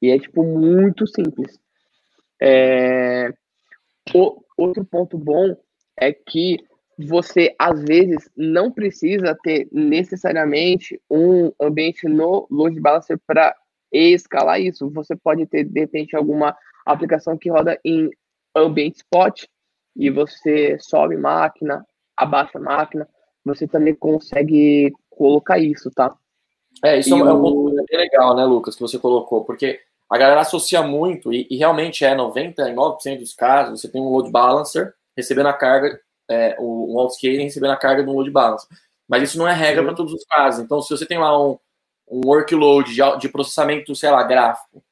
E 0.00 0.10
é, 0.10 0.18
tipo, 0.18 0.44
muito 0.44 1.06
simples. 1.06 1.58
É... 2.40 3.32
O, 4.14 4.42
outro 4.56 4.84
ponto 4.84 5.18
bom 5.18 5.56
é 5.96 6.12
que 6.12 6.58
você, 6.98 7.54
às 7.58 7.82
vezes, 7.82 8.30
não 8.36 8.70
precisa 8.70 9.36
ter 9.42 9.68
necessariamente 9.70 11.00
um 11.10 11.52
ambiente 11.60 12.08
no 12.08 12.46
load 12.50 12.80
balancer 12.80 13.18
para 13.26 13.54
escalar 13.92 14.60
isso. 14.60 14.90
Você 14.90 15.14
pode 15.14 15.46
ter, 15.46 15.64
de 15.64 15.80
repente, 15.80 16.16
alguma 16.16 16.56
aplicação 16.86 17.36
que 17.36 17.50
roda 17.50 17.78
em 17.84 18.10
ambiente 18.54 18.96
spot 18.96 19.44
e 19.94 20.10
você 20.10 20.78
sobe 20.78 21.16
máquina, 21.16 21.84
abaixa 22.16 22.58
máquina, 22.58 23.08
você 23.44 23.66
também 23.66 23.94
consegue 23.94 24.92
colocar 25.10 25.58
isso, 25.58 25.90
tá? 25.90 26.14
É, 26.84 26.98
isso 26.98 27.16
e 27.16 27.20
é 27.20 27.24
um 27.24 27.42
ponto 27.42 27.84
bem 27.88 27.98
legal, 27.98 28.36
né, 28.36 28.44
Lucas, 28.44 28.74
que 28.74 28.82
você 28.82 28.98
colocou, 28.98 29.44
porque 29.44 29.80
a 30.10 30.16
galera 30.18 30.40
associa 30.40 30.82
muito, 30.82 31.32
e, 31.32 31.46
e 31.50 31.56
realmente 31.56 32.04
é 32.04 32.14
99% 32.14 33.18
dos 33.18 33.34
casos, 33.34 33.80
você 33.80 33.88
tem 33.88 34.00
um 34.00 34.08
load 34.08 34.30
balancer 34.30 34.94
recebendo 35.16 35.48
a 35.48 35.52
carga, 35.52 36.00
é, 36.30 36.56
um 36.60 36.98
outscaling 36.98 37.44
recebendo 37.44 37.72
a 37.72 37.76
carga 37.76 38.02
do 38.02 38.12
load 38.12 38.30
balancer. 38.30 38.68
Mas 39.08 39.24
isso 39.24 39.38
não 39.38 39.48
é 39.48 39.52
regra 39.52 39.82
para 39.84 39.94
todos 39.94 40.12
os 40.12 40.24
casos. 40.24 40.64
Então, 40.64 40.80
se 40.80 40.90
você 40.90 41.06
tem 41.06 41.18
lá 41.18 41.36
um, 41.40 41.58
um 42.08 42.20
workload 42.24 42.92
de, 42.92 43.18
de, 43.18 43.28
processamento, 43.28 43.94
sei 43.94 44.10
lá, 44.10 44.22
gráfico, 44.22 44.82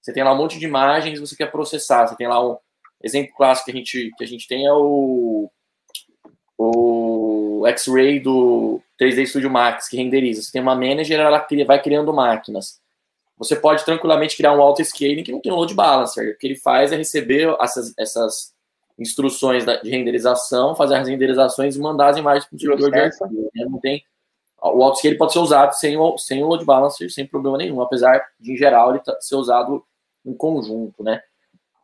você 0.00 0.12
tem 0.12 0.24
lá 0.24 0.32
um 0.32 0.36
monte 0.36 0.58
de 0.58 0.66
imagens 0.66 1.20
você 1.20 1.36
quer 1.36 1.50
processar, 1.50 2.06
você 2.06 2.16
tem 2.16 2.26
lá 2.26 2.44
um 2.44 2.56
exemplo 3.02 3.34
clássico 3.36 3.66
que 3.66 3.72
a 3.72 3.74
gente, 3.74 4.10
que 4.16 4.24
a 4.24 4.26
gente 4.26 4.46
tem 4.46 4.66
é 4.66 4.72
o, 4.72 5.50
o 6.58 7.64
X-Ray 7.68 8.20
do 8.20 8.80
3D 9.00 9.26
Studio 9.26 9.50
Max, 9.50 9.88
que 9.88 9.96
renderiza. 9.96 10.42
Você 10.42 10.52
tem 10.52 10.62
uma 10.62 10.74
manager, 10.74 11.20
ela 11.20 11.40
cria, 11.40 11.64
vai 11.64 11.80
criando 11.80 12.12
máquinas 12.12 12.83
você 13.36 13.56
pode 13.56 13.84
tranquilamente 13.84 14.36
criar 14.36 14.52
um 14.52 14.62
auto-scaling 14.62 15.22
que 15.22 15.32
não 15.32 15.40
tem 15.40 15.52
um 15.52 15.56
load 15.56 15.74
balancer. 15.74 16.34
O 16.34 16.38
que 16.38 16.46
ele 16.46 16.56
faz 16.56 16.92
é 16.92 16.96
receber 16.96 17.54
essas, 17.60 17.92
essas 17.98 18.54
instruções 18.98 19.64
de 19.64 19.90
renderização, 19.90 20.74
fazer 20.74 20.96
as 20.96 21.08
renderizações 21.08 21.76
e 21.76 21.80
mandar 21.80 22.10
as 22.10 22.16
imagens 22.16 22.44
para 22.44 22.56
o 22.56 22.60
servidor 22.60 22.90
de 22.90 22.98
arquivo. 22.98 23.50
Não 23.68 23.80
tem 23.80 24.04
o 24.72 24.82
autoscale 24.82 25.18
pode 25.18 25.32
ser 25.32 25.40
usado 25.40 25.74
sem 25.74 25.96
o, 25.96 26.16
sem 26.16 26.42
o 26.42 26.46
load 26.46 26.64
balancer, 26.64 27.10
sem 27.10 27.26
problema 27.26 27.58
nenhum, 27.58 27.80
apesar 27.82 28.24
de, 28.40 28.52
em 28.52 28.56
geral, 28.56 28.90
ele 28.90 29.00
tá, 29.00 29.14
ser 29.20 29.34
usado 29.34 29.84
em 30.24 30.32
conjunto, 30.32 31.02
né? 31.02 31.20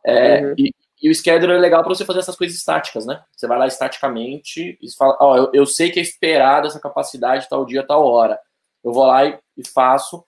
É, 0.03 0.43
uhum. 0.43 0.55
e, 0.57 0.73
e, 0.99 1.09
o 1.11 1.13
scheduler 1.13 1.57
é 1.57 1.59
legal 1.59 1.83
para 1.83 1.93
você 1.93 2.03
fazer 2.03 2.19
essas 2.19 2.35
coisas 2.35 2.57
estáticas, 2.57 3.05
né? 3.05 3.23
Você 3.35 3.45
vai 3.45 3.59
lá 3.59 3.67
estaticamente 3.67 4.79
e 4.81 4.91
fala, 4.97 5.15
ó, 5.21 5.37
eu, 5.37 5.51
eu 5.53 5.65
sei 5.65 5.91
que 5.91 5.99
é 5.99 6.01
esperado 6.01 6.67
essa 6.67 6.79
capacidade 6.79 7.47
tal 7.47 7.65
dia, 7.65 7.85
tal 7.85 8.03
hora. 8.03 8.39
Eu 8.83 8.91
vou 8.91 9.05
lá 9.05 9.25
e, 9.25 9.37
e 9.57 9.67
faço. 9.67 10.25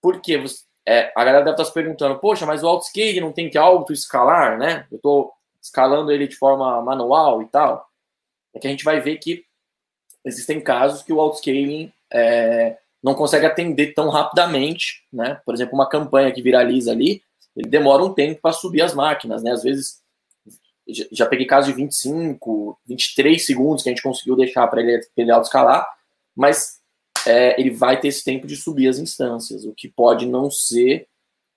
Por 0.00 0.20
quê? 0.20 0.38
Você, 0.38 0.64
é, 0.86 1.12
a 1.14 1.24
galera 1.24 1.44
deve 1.44 1.54
estar 1.54 1.64
se 1.64 1.74
perguntando, 1.74 2.18
poxa, 2.18 2.46
mas 2.46 2.62
o 2.62 2.68
autoscale 2.68 3.20
não 3.20 3.32
tem 3.32 3.50
que 3.50 3.58
auto-escalar, 3.58 4.58
né? 4.58 4.86
Eu 4.90 4.96
estou 4.96 5.32
escalando 5.62 6.10
ele 6.10 6.26
de 6.26 6.36
forma 6.36 6.82
manual 6.82 7.42
e 7.42 7.46
tal. 7.46 7.86
É 8.54 8.58
que 8.58 8.66
a 8.66 8.70
gente 8.70 8.84
vai 8.84 9.00
ver 9.00 9.18
que 9.18 9.44
existem 10.24 10.60
casos 10.60 11.02
que 11.02 11.12
o 11.12 11.20
autoscaling 11.20 11.92
é, 12.12 12.78
não 13.02 13.14
consegue 13.14 13.46
atender 13.46 13.94
tão 13.94 14.08
rapidamente, 14.08 15.06
né? 15.12 15.40
Por 15.44 15.54
exemplo, 15.54 15.74
uma 15.74 15.88
campanha 15.88 16.32
que 16.32 16.42
viraliza 16.42 16.92
ali, 16.92 17.22
ele 17.56 17.68
demora 17.68 18.02
um 18.02 18.12
tempo 18.12 18.40
para 18.40 18.52
subir 18.52 18.82
as 18.82 18.94
máquinas, 18.94 19.42
né? 19.42 19.52
Às 19.52 19.62
vezes, 19.62 20.00
já 21.12 21.26
peguei 21.26 21.46
casos 21.46 21.70
de 21.70 21.76
25, 21.76 22.78
23 22.86 23.44
segundos 23.44 23.82
que 23.82 23.88
a 23.88 23.92
gente 23.92 24.02
conseguiu 24.02 24.36
deixar 24.36 24.66
para 24.66 24.80
ele, 24.80 25.00
ele 25.16 25.30
autoescalar, 25.30 25.86
mas 26.34 26.79
é, 27.26 27.60
ele 27.60 27.70
vai 27.70 28.00
ter 28.00 28.08
esse 28.08 28.24
tempo 28.24 28.46
de 28.46 28.56
subir 28.56 28.88
as 28.88 28.98
instâncias, 28.98 29.64
o 29.64 29.72
que 29.74 29.88
pode 29.88 30.26
não 30.26 30.50
ser 30.50 31.06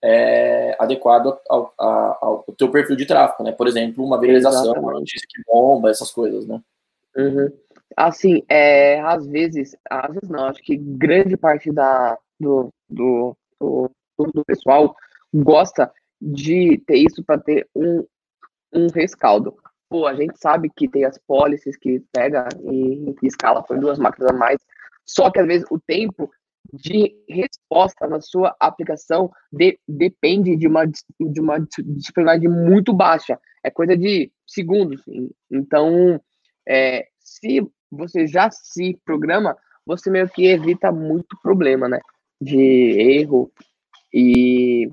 é, 0.04 0.76
adequado 0.78 1.38
ao, 1.50 1.74
ao, 1.78 2.18
ao, 2.22 2.56
teu 2.58 2.70
perfil 2.70 2.96
de 2.96 3.06
tráfego, 3.06 3.44
né? 3.44 3.54
Por 3.54 3.68
exemplo, 3.68 4.04
uma 4.04 4.20
viralização, 4.20 4.74
uma 4.74 4.92
notícia 4.92 5.26
que 5.30 5.42
bomba, 5.48 5.90
essas 5.90 6.12
coisas, 6.12 6.46
né? 6.46 6.62
Uhum. 7.16 7.50
Assim, 7.96 8.44
é, 8.50 9.00
às 9.00 9.26
vezes, 9.26 9.78
às 9.90 10.14
vezes 10.14 10.30
não, 10.30 10.46
acho 10.46 10.62
que 10.62 10.76
grande 10.76 11.38
parte 11.38 11.72
da, 11.72 12.18
do, 12.40 12.70
do, 12.90 13.36
do, 13.60 13.92
do 14.18 14.46
pessoal 14.46 14.94
gosta 15.34 15.92
de 16.22 16.82
ter 16.86 16.98
isso 16.98 17.24
para 17.24 17.40
ter 17.40 17.68
um, 17.76 18.06
um 18.74 18.88
rescaldo. 18.88 19.56
Pô, 19.90 20.08
a 20.08 20.16
gente 20.16 20.38
sabe 20.40 20.70
que 20.76 20.88
tem 20.88 21.06
as 21.06 21.18
policies 21.20 21.78
que 21.78 22.04
pega 22.12 22.50
e, 22.64 23.14
e 23.22 23.28
escala 23.28 23.62
por 23.64 23.80
duas 23.80 24.00
máquinas 24.00 24.32
a 24.32 24.34
mais, 24.34 24.60
só 25.06 25.30
que 25.30 25.40
às 25.40 25.48
vezes 25.48 25.66
o 25.70 25.80
tempo 25.80 26.30
de 26.72 27.14
resposta 27.28 28.08
na 28.08 28.22
sua 28.22 28.56
aplicação 28.60 29.32
de, 29.52 29.78
depende 29.88 30.56
de 30.56 30.68
uma, 30.68 30.86
de 30.86 31.42
uma 31.42 31.60
disponibilidade 31.60 32.48
muito 32.48 32.94
baixa. 32.94 33.40
É 33.64 33.70
coisa 33.70 33.98
de 33.98 34.32
segundos. 34.48 35.02
Então, 35.52 36.20
é, 36.68 37.08
se 37.20 37.68
você 37.92 38.26
já 38.28 38.50
se 38.50 39.00
programa, 39.06 39.58
você 39.86 40.10
meio 40.10 40.30
que 40.30 40.46
evita 40.46 40.92
muito 40.92 41.38
problema, 41.42 41.88
né? 41.88 42.00
De 42.42 42.58
erro 43.20 43.52
e 44.14 44.90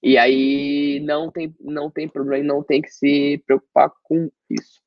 e 0.00 0.16
aí 0.16 1.00
não 1.00 1.30
tem 1.30 1.54
não 1.60 1.90
tem 1.90 2.08
problema, 2.08 2.44
não 2.44 2.62
tem 2.62 2.80
que 2.80 2.90
se 2.90 3.42
preocupar 3.46 3.90
com 4.04 4.30
isso. 4.48 4.80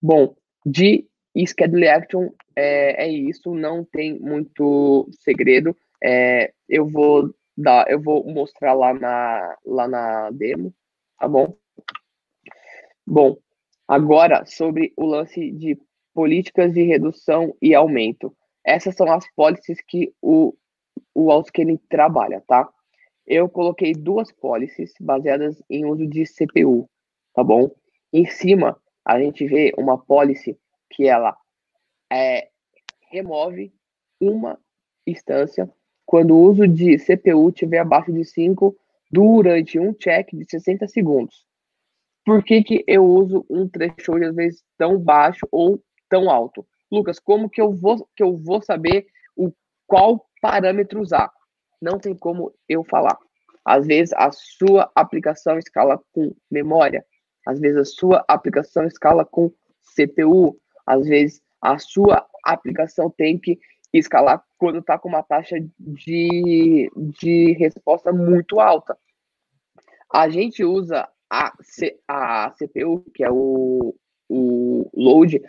Bom, 0.00 0.34
de 0.64 1.08
schedule 1.46 1.88
action 1.88 2.30
é, 2.54 3.06
é 3.06 3.08
isso, 3.10 3.54
não 3.54 3.84
tem 3.84 4.18
muito 4.18 5.08
segredo. 5.20 5.76
É, 6.02 6.52
eu 6.68 6.86
vou 6.86 7.34
dar, 7.56 7.90
eu 7.90 8.00
vou 8.00 8.24
mostrar 8.30 8.74
lá 8.74 8.92
na 8.92 9.56
lá 9.64 9.88
na 9.88 10.30
demo, 10.30 10.74
tá 11.18 11.28
bom? 11.28 11.56
Bom, 13.06 13.36
agora 13.88 14.44
sobre 14.44 14.92
o 14.96 15.06
lance 15.06 15.50
de 15.50 15.78
políticas 16.14 16.72
de 16.72 16.82
redução 16.82 17.56
e 17.60 17.74
aumento. 17.74 18.34
Essas 18.64 18.94
são 18.94 19.10
as 19.10 19.24
pólices 19.34 19.78
que 19.86 20.12
o, 20.20 20.54
o 21.14 21.30
Alscaling 21.30 21.78
trabalha, 21.88 22.42
tá? 22.46 22.68
Eu 23.26 23.48
coloquei 23.48 23.92
duas 23.92 24.30
pólices 24.32 24.92
baseadas 25.00 25.62
em 25.70 25.84
uso 25.84 26.06
de 26.06 26.24
CPU, 26.24 26.88
tá 27.34 27.42
bom? 27.42 27.70
Em 28.12 28.26
cima, 28.26 28.80
a 29.04 29.18
gente 29.18 29.46
vê 29.46 29.72
uma 29.76 29.98
pólice 29.98 30.56
que 30.92 31.06
ela 31.06 31.36
é, 32.12 32.48
remove 33.10 33.72
uma 34.20 34.58
instância 35.06 35.68
quando 36.04 36.36
o 36.36 36.42
uso 36.42 36.68
de 36.68 36.98
CPU 36.98 37.48
estiver 37.48 37.78
abaixo 37.78 38.12
de 38.12 38.24
5 38.24 38.76
durante 39.10 39.78
um 39.78 39.92
check 39.92 40.28
de 40.32 40.44
60 40.48 40.86
segundos. 40.88 41.44
Por 42.24 42.44
que, 42.44 42.62
que 42.62 42.84
eu 42.86 43.04
uso 43.04 43.44
um 43.50 43.68
threshold 43.68 44.24
às 44.24 44.34
vezes 44.34 44.62
tão 44.78 44.98
baixo 44.98 45.46
ou 45.50 45.82
tão 46.12 46.28
alto. 46.28 46.66
Lucas, 46.90 47.18
como 47.18 47.48
que 47.48 47.60
eu 47.60 47.72
vou 47.72 48.06
que 48.14 48.22
eu 48.22 48.36
vou 48.36 48.60
saber 48.60 49.06
o 49.34 49.50
qual 49.86 50.28
parâmetro 50.42 51.00
usar? 51.00 51.32
Não 51.80 51.98
tem 51.98 52.14
como 52.14 52.52
eu 52.68 52.84
falar. 52.84 53.16
Às 53.64 53.86
vezes 53.86 54.12
a 54.12 54.30
sua 54.30 54.92
aplicação 54.94 55.56
escala 55.56 55.98
com 56.12 56.34
memória, 56.50 57.02
às 57.46 57.58
vezes 57.58 57.78
a 57.78 57.84
sua 57.84 58.22
aplicação 58.28 58.84
escala 58.84 59.24
com 59.24 59.50
CPU, 59.96 60.60
às 60.86 61.06
vezes 61.06 61.42
a 61.60 61.78
sua 61.78 62.26
aplicação 62.44 63.10
tem 63.10 63.38
que 63.38 63.58
escalar 63.92 64.42
quando 64.58 64.78
está 64.78 64.98
com 64.98 65.08
uma 65.08 65.22
taxa 65.22 65.56
de, 65.78 66.90
de 66.96 67.52
resposta 67.52 68.12
muito 68.12 68.58
alta. 68.58 68.96
A 70.12 70.28
gente 70.28 70.64
usa 70.64 71.08
a, 71.30 71.52
C, 71.60 71.98
a 72.08 72.50
CPU, 72.50 73.04
que 73.14 73.24
é 73.24 73.30
o, 73.30 73.94
o 74.28 74.90
load, 74.94 75.40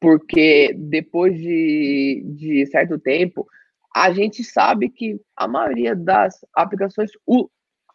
porque 0.00 0.72
depois 0.76 1.38
de, 1.38 2.22
de 2.36 2.66
certo 2.66 2.98
tempo, 2.98 3.46
a 3.94 4.12
gente 4.12 4.42
sabe 4.42 4.88
que 4.88 5.20
a 5.36 5.46
maioria 5.46 5.94
das 5.94 6.44
aplicações 6.54 7.10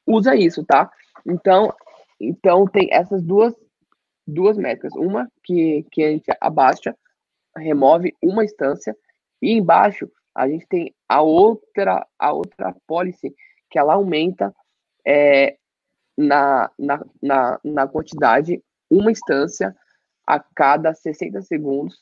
usa 0.06 0.36
isso, 0.36 0.64
tá? 0.66 0.92
Então, 1.26 1.74
então 2.20 2.66
tem 2.68 2.90
essas 2.92 3.24
duas, 3.24 3.54
duas 4.26 4.58
métricas. 4.58 4.94
Uma 4.96 5.30
que, 5.44 5.86
que 5.92 6.04
a 6.04 6.12
gente 6.12 6.32
abaixa, 6.42 6.96
remove 7.56 8.16
uma 8.22 8.44
instância, 8.44 8.96
e 9.42 9.54
embaixo 9.54 10.10
a 10.34 10.48
gente 10.50 10.68
tem 10.68 10.94
a 11.08 11.22
outra, 11.22 12.06
a 12.20 12.34
outra 12.34 12.76
policy 12.86 13.34
que 13.70 13.80
ela 13.80 13.94
aumenta 13.94 14.54
é, 15.06 15.58
na, 16.18 16.70
na, 16.78 17.06
na, 17.22 17.60
na 17.64 17.88
quantidade 17.88 18.62
uma 18.90 19.12
instância 19.12 19.76
a 20.26 20.40
cada 20.40 20.94
60 20.94 21.42
segundos, 21.42 22.00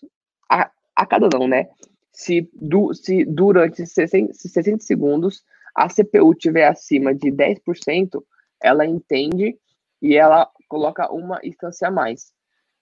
a, 0.50 0.72
a 0.96 1.06
cada 1.06 1.28
não, 1.32 1.48
né? 1.48 1.70
Se, 2.12 2.50
du, 2.54 2.94
se 2.94 3.26
durante 3.26 3.86
60, 3.86 4.34
60 4.34 4.84
segundos 4.84 5.44
a 5.76 5.88
CPU 5.88 6.34
tiver 6.36 6.68
acima 6.68 7.14
de 7.14 7.32
10%, 7.32 8.24
ela 8.62 8.86
entende 8.86 9.58
e 10.02 10.16
ela 10.16 10.50
coloca 10.74 11.14
uma 11.14 11.40
instância 11.44 11.88
a 11.88 11.92
mais. 11.92 12.34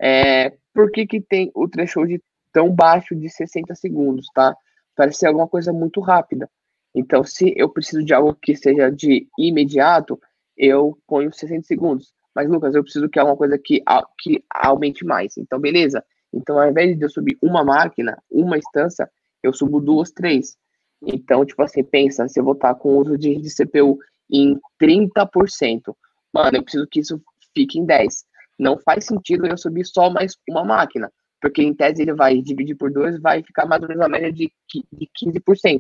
É, 0.02 0.54
por 0.74 0.90
que, 0.92 1.06
que 1.06 1.20
tem 1.20 1.52
o 1.54 1.68
threshold 1.68 2.24
tão 2.54 2.74
baixo 2.74 3.14
de 3.14 3.30
60 3.30 3.76
segundos, 3.76 4.28
tá? 4.34 4.56
Parece 4.96 5.20
ser 5.20 5.28
alguma 5.28 5.48
coisa 5.48 5.74
muito 5.74 6.00
rápida. 6.00 6.50
Então, 6.96 7.22
se 7.22 7.54
eu 7.58 7.68
preciso 7.68 8.02
de 8.02 8.14
algo 8.14 8.34
que 8.34 8.56
seja 8.56 8.90
de 8.90 9.28
imediato, 9.38 10.18
eu 10.56 10.98
ponho 11.06 11.34
60 11.34 11.64
segundos. 11.64 12.14
Mas, 12.34 12.50
Lucas, 12.50 12.74
eu 12.76 12.82
preciso 12.82 13.10
que 13.10 13.20
é 13.20 13.24
uma 13.24 13.36
coisa 13.36 13.58
que, 13.58 13.84
que 14.20 14.42
aumente 14.50 15.04
mais. 15.04 15.36
Então, 15.38 15.60
beleza. 15.60 16.02
Então, 16.34 16.58
ao 16.58 16.70
invés 16.70 16.98
de 16.98 17.04
eu 17.04 17.10
subir 17.10 17.38
uma 17.42 17.62
máquina, 17.62 18.18
uma 18.32 18.58
instância, 18.58 19.10
eu 19.44 19.52
subo 19.52 19.82
duas, 19.82 20.12
três. 20.12 20.56
Então, 21.02 21.46
tipo 21.46 21.62
assim, 21.62 21.84
pensa, 21.84 22.26
se 22.30 22.40
eu 22.40 22.44
vou 22.46 22.54
estar 22.54 22.74
com 22.76 22.96
o 22.96 23.00
uso 23.02 23.18
de, 23.18 23.36
de 23.36 23.50
CPU 23.54 24.00
em 24.32 24.58
30%, 24.82 25.94
mano, 26.34 26.58
eu 26.58 26.64
preciso 26.64 26.88
que 26.88 27.02
isso 27.02 27.22
fique 27.54 27.80
em 27.80 27.86
10%. 27.86 28.08
Não 28.60 28.78
faz 28.78 29.06
sentido 29.06 29.48
eu 29.48 29.58
subir 29.58 29.86
só 29.86 30.10
mais 30.10 30.36
uma 30.48 30.64
máquina, 30.64 31.12
porque 31.42 31.64
em 31.64 31.74
tese 31.74 32.04
ele 32.04 32.14
vai 32.14 32.40
dividir 32.42 32.76
por 32.76 32.92
dois, 32.92 33.20
vai 33.20 33.42
ficar 33.42 33.66
mais 33.66 33.82
ou 33.82 33.88
menos 33.88 34.04
a 34.04 34.10
média 34.10 34.32
de, 34.32 34.52
de 34.92 35.10
15%. 35.20 35.80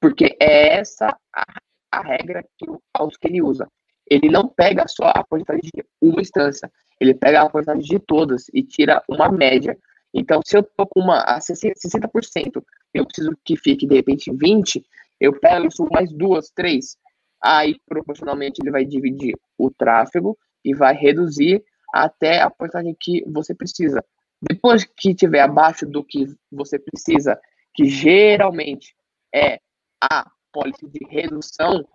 Porque 0.00 0.36
é 0.38 0.78
essa 0.78 1.16
a, 1.34 1.44
a 1.90 2.02
regra 2.02 2.44
que 2.58 2.68
o 2.68 3.08
que 3.08 3.28
ele 3.28 3.40
usa 3.40 3.66
ele 4.12 4.28
não 4.28 4.46
pega 4.46 4.86
só 4.88 5.04
a 5.06 5.24
porcentagem 5.24 5.70
de 5.74 5.84
uma 6.00 6.20
instância, 6.20 6.70
ele 7.00 7.14
pega 7.14 7.42
a 7.42 7.48
porcentagem 7.48 7.82
de 7.82 7.98
todas 7.98 8.46
e 8.52 8.62
tira 8.62 9.02
uma 9.08 9.30
média. 9.30 9.76
Então, 10.12 10.40
se 10.44 10.56
eu 10.56 10.62
tô 10.62 10.86
com 10.86 11.00
uma 11.00 11.20
a 11.20 11.38
60%, 11.38 12.62
eu 12.92 13.06
preciso 13.06 13.30
que 13.44 13.56
fique 13.56 13.86
de 13.86 13.94
repente 13.94 14.30
20, 14.30 14.84
eu 15.18 15.38
pego 15.38 15.68
mais 15.90 16.12
duas, 16.12 16.50
três. 16.50 16.96
Aí, 17.42 17.76
proporcionalmente, 17.86 18.60
ele 18.62 18.70
vai 18.70 18.84
dividir 18.84 19.34
o 19.56 19.70
tráfego 19.70 20.36
e 20.64 20.74
vai 20.74 20.94
reduzir 20.94 21.62
até 21.92 22.40
a 22.40 22.50
porcentagem 22.50 22.96
que 22.98 23.22
você 23.28 23.54
precisa. 23.54 24.04
Depois 24.40 24.84
que 24.84 25.14
tiver 25.14 25.40
abaixo 25.40 25.86
do 25.86 26.02
que 26.02 26.26
você 26.50 26.78
precisa, 26.78 27.38
que 27.74 27.86
geralmente 27.86 28.94
é 29.34 29.60
a 30.00 30.28
pólice 30.52 30.86
de 30.88 31.06
redução, 31.08 31.86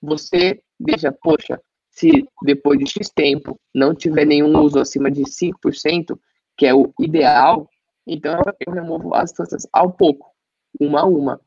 você 0.00 0.62
deixa, 0.78 1.10
poxa, 1.10 1.60
se 1.90 2.28
depois 2.42 2.78
de 2.78 2.86
X 2.86 3.08
tempo 3.08 3.58
não 3.74 3.94
tiver 3.94 4.26
nenhum 4.26 4.58
uso 4.60 4.78
acima 4.78 5.10
de 5.10 5.22
5%, 5.22 6.18
que 6.56 6.66
é 6.66 6.74
o 6.74 6.92
ideal, 7.00 7.68
então 8.06 8.40
eu 8.66 8.72
removo 8.72 9.14
as 9.14 9.30
instâncias 9.30 9.66
ao 9.72 9.92
pouco. 9.92 10.30
uma 10.78 11.00
a 11.00 11.04
uma, 11.06 11.40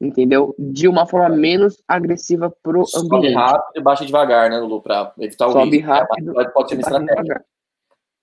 entendeu? 0.00 0.54
De 0.58 0.88
uma 0.88 1.06
forma 1.06 1.28
menos 1.36 1.82
agressiva 1.86 2.50
pro 2.62 2.86
Sobe 2.86 3.16
ambiente. 3.16 3.34
rápido 3.34 3.72
e 3.76 3.80
baixa 3.82 4.06
devagar, 4.06 4.48
né, 4.50 4.58
Lulu? 4.58 4.80
Pra 4.82 5.12
evitar 5.18 5.46
o 5.48 5.52
Sobe 5.52 5.76
risco. 5.78 5.88
rápido, 5.90 6.32
Pode, 6.32 6.52
pode 6.52 6.68
ser 6.70 6.74
uma 6.76 6.80
estratégia. 6.80 7.44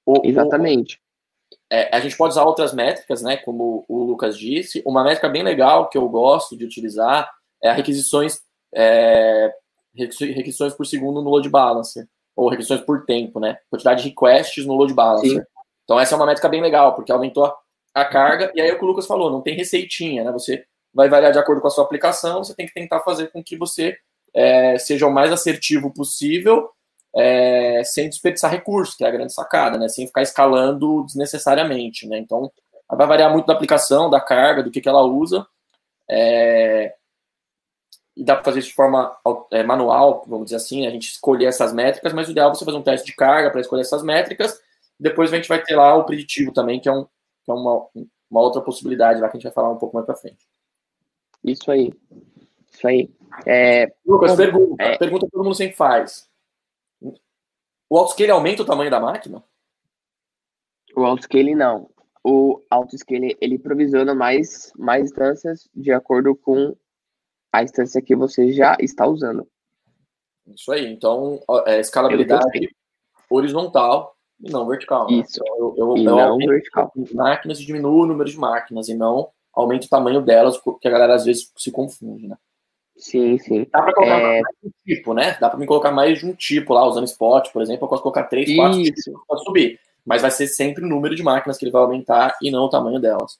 O- 0.05 0.19
o- 0.19 0.25
Exatamente. 0.25 0.99
é, 1.71 1.95
a 1.95 1.99
gente 1.99 2.17
pode 2.17 2.31
usar 2.31 2.43
outras 2.45 2.73
métricas, 2.73 3.21
né? 3.21 3.37
Como 3.37 3.85
o 3.87 4.03
Lucas 4.03 4.37
disse. 4.37 4.81
Uma 4.85 5.03
métrica 5.03 5.29
bem 5.29 5.43
legal 5.43 5.89
que 5.89 5.97
eu 5.97 6.07
gosto 6.09 6.57
de 6.57 6.65
utilizar 6.65 7.29
é 7.61 7.69
a 7.69 7.73
requisições, 7.73 8.39
é, 8.73 9.53
requisi- 9.95 10.31
requisições 10.31 10.73
por 10.73 10.85
segundo 10.85 11.21
no 11.21 11.29
load 11.29 11.49
balancer, 11.49 12.07
ou 12.35 12.49
requisições 12.49 12.81
por 12.81 13.05
tempo, 13.05 13.39
né? 13.39 13.57
Quantidade 13.69 14.03
de 14.03 14.09
requests 14.09 14.65
no 14.65 14.75
load 14.75 14.93
balancer. 14.93 15.29
Sim. 15.41 15.41
Então, 15.83 15.99
essa 15.99 16.15
é 16.15 16.17
uma 16.17 16.25
métrica 16.25 16.49
bem 16.49 16.61
legal, 16.61 16.95
porque 16.95 17.11
aumentou 17.11 17.45
a, 17.45 17.55
a 17.95 18.05
carga, 18.05 18.51
e 18.55 18.61
aí 18.61 18.69
é 18.69 18.73
o 18.73 18.77
que 18.77 18.83
o 18.83 18.87
Lucas 18.87 19.07
falou, 19.07 19.31
não 19.31 19.41
tem 19.41 19.55
receitinha, 19.55 20.23
né? 20.23 20.31
Você 20.31 20.65
vai 20.97 21.07
variar 21.07 21.31
de 21.31 21.37
acordo 21.37 21.61
com 21.61 21.67
a 21.67 21.69
sua 21.69 21.83
aplicação, 21.83 22.43
você 22.43 22.55
tem 22.55 22.65
que 22.65 22.73
tentar 22.73 23.01
fazer 23.01 23.27
com 23.27 23.43
que 23.43 23.55
você 23.55 23.95
é, 24.33 24.79
seja 24.79 25.05
o 25.05 25.13
mais 25.13 25.31
assertivo 25.31 25.93
possível 25.93 26.71
é, 27.15 27.83
sem 27.83 28.09
desperdiçar 28.09 28.49
recursos, 28.49 28.95
que 28.95 29.03
é 29.03 29.07
a 29.07 29.11
grande 29.11 29.31
sacada, 29.31 29.77
né? 29.77 29.87
Sem 29.87 30.07
ficar 30.07 30.23
escalando 30.23 31.03
desnecessariamente, 31.05 32.07
né? 32.07 32.17
Então, 32.17 32.51
vai 32.89 33.05
variar 33.05 33.31
muito 33.31 33.45
da 33.45 33.53
aplicação, 33.53 34.09
da 34.09 34.19
carga, 34.19 34.63
do 34.63 34.71
que, 34.71 34.81
que 34.81 34.89
ela 34.89 35.03
usa. 35.03 35.45
é, 36.09 36.95
e 38.15 38.23
dá 38.23 38.33
para 38.33 38.45
fazer 38.45 38.59
isso 38.59 38.69
de 38.69 38.73
forma 38.73 39.15
é, 39.51 39.61
manual, 39.61 40.23
vamos 40.27 40.45
dizer 40.45 40.55
assim, 40.55 40.87
a 40.87 40.89
gente 40.89 41.11
escolher 41.11 41.45
essas 41.45 41.71
métricas, 41.71 42.11
mas 42.13 42.27
o 42.27 42.31
ideal 42.31 42.49
é 42.49 42.55
você 42.55 42.65
fazer 42.65 42.77
um 42.77 42.81
teste 42.81 43.05
de 43.05 43.15
carga 43.15 43.51
para 43.51 43.61
escolher 43.61 43.81
essas 43.81 44.01
métricas. 44.01 44.59
Depois 44.99 45.31
a 45.31 45.35
gente 45.35 45.47
vai 45.47 45.61
ter 45.61 45.75
lá 45.75 45.95
o 45.95 46.03
preditivo 46.03 46.51
também, 46.51 46.79
que 46.79 46.89
é, 46.89 46.91
um, 46.91 47.03
que 47.03 47.51
é 47.51 47.53
uma, 47.53 47.85
uma 48.31 48.41
outra 48.41 48.59
possibilidade 48.59 49.21
lá 49.21 49.29
que 49.29 49.37
a 49.37 49.39
gente 49.39 49.43
vai 49.43 49.53
falar 49.53 49.69
um 49.69 49.77
pouco 49.77 49.95
mais 49.95 50.07
para 50.07 50.15
frente. 50.15 50.43
Isso 51.47 51.71
aí. 51.71 51.93
Isso 52.71 52.87
aí. 52.87 53.09
É, 53.45 53.93
Lucas, 54.05 54.35
pergunta. 54.35 54.83
é- 54.83 54.97
Pergunta 54.97 55.25
que 55.25 55.31
todo 55.31 55.43
mundo 55.43 55.55
sempre 55.55 55.75
faz. 55.75 56.29
O 57.89 57.97
autoscale 57.97 58.31
aumenta 58.31 58.63
o 58.63 58.65
tamanho 58.65 58.91
da 58.91 58.99
máquina? 58.99 59.43
o 60.95 61.05
autoscaling 61.05 61.53
não. 61.53 61.89
O 62.23 62.59
autoscaling 62.71 63.35
ele 63.39 63.59
provisiona 63.59 64.15
mais, 64.15 64.73
mais 64.75 65.03
instâncias 65.05 65.69
de 65.75 65.91
acordo 65.91 66.35
com 66.35 66.75
a 67.53 67.61
instância 67.63 68.01
que 68.01 68.15
você 68.15 68.51
já 68.51 68.75
está 68.79 69.05
usando. 69.05 69.47
Isso 70.47 70.71
aí. 70.71 70.87
Então, 70.91 71.39
é, 71.67 71.79
escalabilidade 71.79 72.75
horizontal 73.29 74.17
e 74.39 74.49
não 74.49 74.67
vertical. 74.67 75.05
né? 75.05 75.17
Isso. 75.19 75.39
Então, 75.43 75.55
eu, 75.57 75.75
eu, 75.77 75.97
E 75.97 76.05
eu 76.05 76.15
não 76.15 76.37
vertical. 76.39 76.91
máquinas 77.13 77.59
e 77.59 77.65
diminuo 77.65 78.01
o 78.03 78.05
número 78.07 78.29
de 78.29 78.37
máquinas 78.37 78.87
e 78.89 78.95
não 78.95 79.31
aumento 79.59 79.85
o 79.85 79.89
tamanho 79.89 80.21
delas, 80.21 80.57
porque 80.57 80.87
a 80.87 80.91
galera 80.91 81.15
às 81.15 81.25
vezes 81.25 81.51
se 81.57 81.71
confunde, 81.71 82.27
né? 82.27 82.37
Sim, 82.95 83.37
sim. 83.37 83.67
Dá 83.71 83.81
para 83.81 83.93
colocar 83.93 84.19
É. 84.19 84.41
mais 84.41 84.55
de 84.61 84.67
um 84.67 84.71
tipo, 84.85 85.13
né? 85.13 85.37
Dá 85.39 85.49
para 85.49 85.59
me 85.59 85.65
colocar 85.67 85.91
mais 85.91 86.19
de 86.19 86.25
um 86.25 86.33
tipo 86.33 86.73
lá, 86.73 86.85
usando 86.85 87.05
spot, 87.05 87.51
por 87.51 87.61
exemplo, 87.61 87.85
eu 87.85 87.89
posso 87.89 88.01
colocar 88.01 88.23
três, 88.23 88.55
quatro 88.55 88.81
tipos 88.81 89.05
Isso. 89.05 89.23
para 89.27 89.37
subir. 89.39 89.79
Mas 90.05 90.21
vai 90.21 90.31
ser 90.31 90.47
sempre 90.47 90.83
o 90.83 90.87
número 90.87 91.15
de 91.15 91.21
máquinas 91.21 91.57
que 91.57 91.65
ele 91.65 91.71
vai 91.71 91.81
aumentar 91.81 92.35
e 92.41 92.49
não 92.49 92.63
o 92.63 92.69
tamanho 92.69 92.99
delas. 92.99 93.37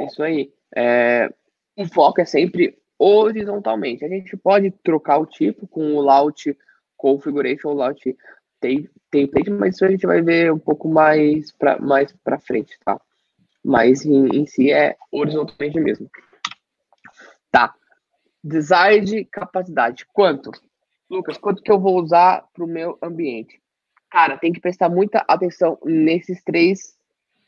Isso 0.00 0.22
aí. 0.22 0.52
É, 0.76 1.32
o 1.76 1.86
foco 1.86 2.20
é 2.20 2.24
sempre 2.24 2.76
horizontalmente. 2.98 4.04
A 4.04 4.08
gente 4.08 4.36
pode 4.36 4.70
trocar 4.82 5.18
o 5.18 5.26
tipo 5.26 5.66
com 5.66 5.94
o 5.94 6.00
layout 6.02 6.56
configuration, 6.96 7.68
o 7.68 7.74
layout 7.74 8.16
tem- 8.60 8.88
template, 9.10 9.50
mas 9.50 9.76
isso 9.76 9.84
a 9.84 9.90
gente 9.90 10.06
vai 10.06 10.20
ver 10.20 10.52
um 10.52 10.58
pouco 10.58 10.88
mais 10.88 11.52
para 11.52 11.78
mais 11.78 12.12
para 12.24 12.38
frente, 12.40 12.76
tá? 12.84 13.00
Mas 13.68 14.06
em, 14.06 14.28
em 14.28 14.46
si 14.46 14.72
é 14.72 14.96
horizontalmente 15.12 15.78
mesmo. 15.78 16.10
Tá. 17.50 17.74
Design 18.42 19.04
de 19.04 19.24
capacidade. 19.26 20.06
Quanto? 20.12 20.50
Lucas, 21.10 21.36
quanto 21.36 21.62
que 21.62 21.70
eu 21.70 21.78
vou 21.78 22.00
usar 22.00 22.46
para 22.54 22.64
o 22.64 22.68
meu 22.68 22.98
ambiente? 23.02 23.60
Cara, 24.10 24.38
tem 24.38 24.52
que 24.52 24.60
prestar 24.60 24.88
muita 24.88 25.18
atenção 25.28 25.78
nesses 25.84 26.42
três 26.42 26.96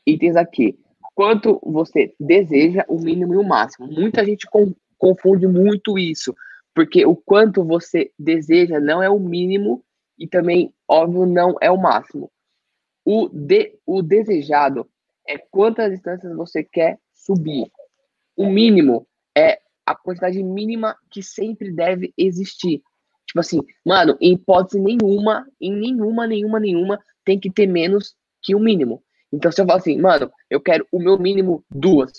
itens 0.06 0.36
aqui 0.36 0.78
quanto 1.14 1.60
você 1.62 2.14
deseja, 2.18 2.84
o 2.88 2.98
mínimo 2.98 3.34
e 3.34 3.36
o 3.36 3.44
máximo. 3.46 3.86
Muita 3.86 4.24
gente 4.24 4.46
con- 4.46 4.74
confunde 4.96 5.46
muito 5.46 5.98
isso, 5.98 6.34
porque 6.74 7.04
o 7.04 7.14
quanto 7.16 7.64
você 7.64 8.10
deseja 8.18 8.80
não 8.80 9.02
é 9.02 9.10
o 9.10 9.18
mínimo 9.18 9.84
e 10.18 10.26
também, 10.26 10.72
óbvio, 10.88 11.26
não 11.26 11.56
é 11.60 11.70
o 11.70 11.76
máximo. 11.76 12.30
O, 13.04 13.28
de, 13.28 13.78
o 13.86 14.02
desejado 14.02 14.88
é 15.26 15.38
quantas 15.38 15.92
instâncias 15.92 16.34
você 16.36 16.62
quer 16.64 16.98
subir. 17.14 17.70
O 18.36 18.46
mínimo 18.46 19.06
é 19.36 19.60
a 19.86 19.94
quantidade 19.94 20.42
mínima 20.42 20.96
que 21.10 21.22
sempre 21.22 21.72
deve 21.72 22.12
existir. 22.16 22.82
Tipo 23.26 23.40
assim, 23.40 23.60
mano, 23.84 24.16
em 24.20 24.32
hipótese 24.32 24.80
nenhuma, 24.80 25.46
em 25.60 25.72
nenhuma, 25.72 26.26
nenhuma, 26.26 26.58
nenhuma, 26.58 26.98
tem 27.24 27.38
que 27.38 27.50
ter 27.50 27.66
menos 27.66 28.14
que 28.42 28.54
o 28.54 28.60
mínimo. 28.60 29.02
Então, 29.32 29.52
se 29.52 29.60
eu 29.60 29.66
falar 29.66 29.78
assim, 29.78 29.98
mano, 30.00 30.30
eu 30.48 30.60
quero 30.60 30.86
o 30.90 30.98
meu 30.98 31.18
mínimo 31.18 31.64
duas, 31.70 32.10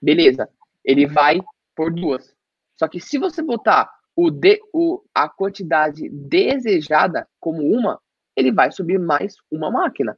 beleza, 0.00 0.48
ele 0.84 1.06
vai 1.06 1.40
por 1.74 1.92
duas. 1.92 2.34
Só 2.78 2.88
que 2.88 3.00
se 3.00 3.18
você 3.18 3.42
botar 3.42 3.90
o 4.14 4.30
de, 4.30 4.60
o, 4.72 5.02
a 5.14 5.28
quantidade 5.28 6.08
desejada 6.10 7.26
como 7.38 7.62
uma, 7.62 7.98
ele 8.36 8.52
vai 8.52 8.70
subir 8.70 8.98
mais 8.98 9.36
uma 9.50 9.70
máquina. 9.70 10.16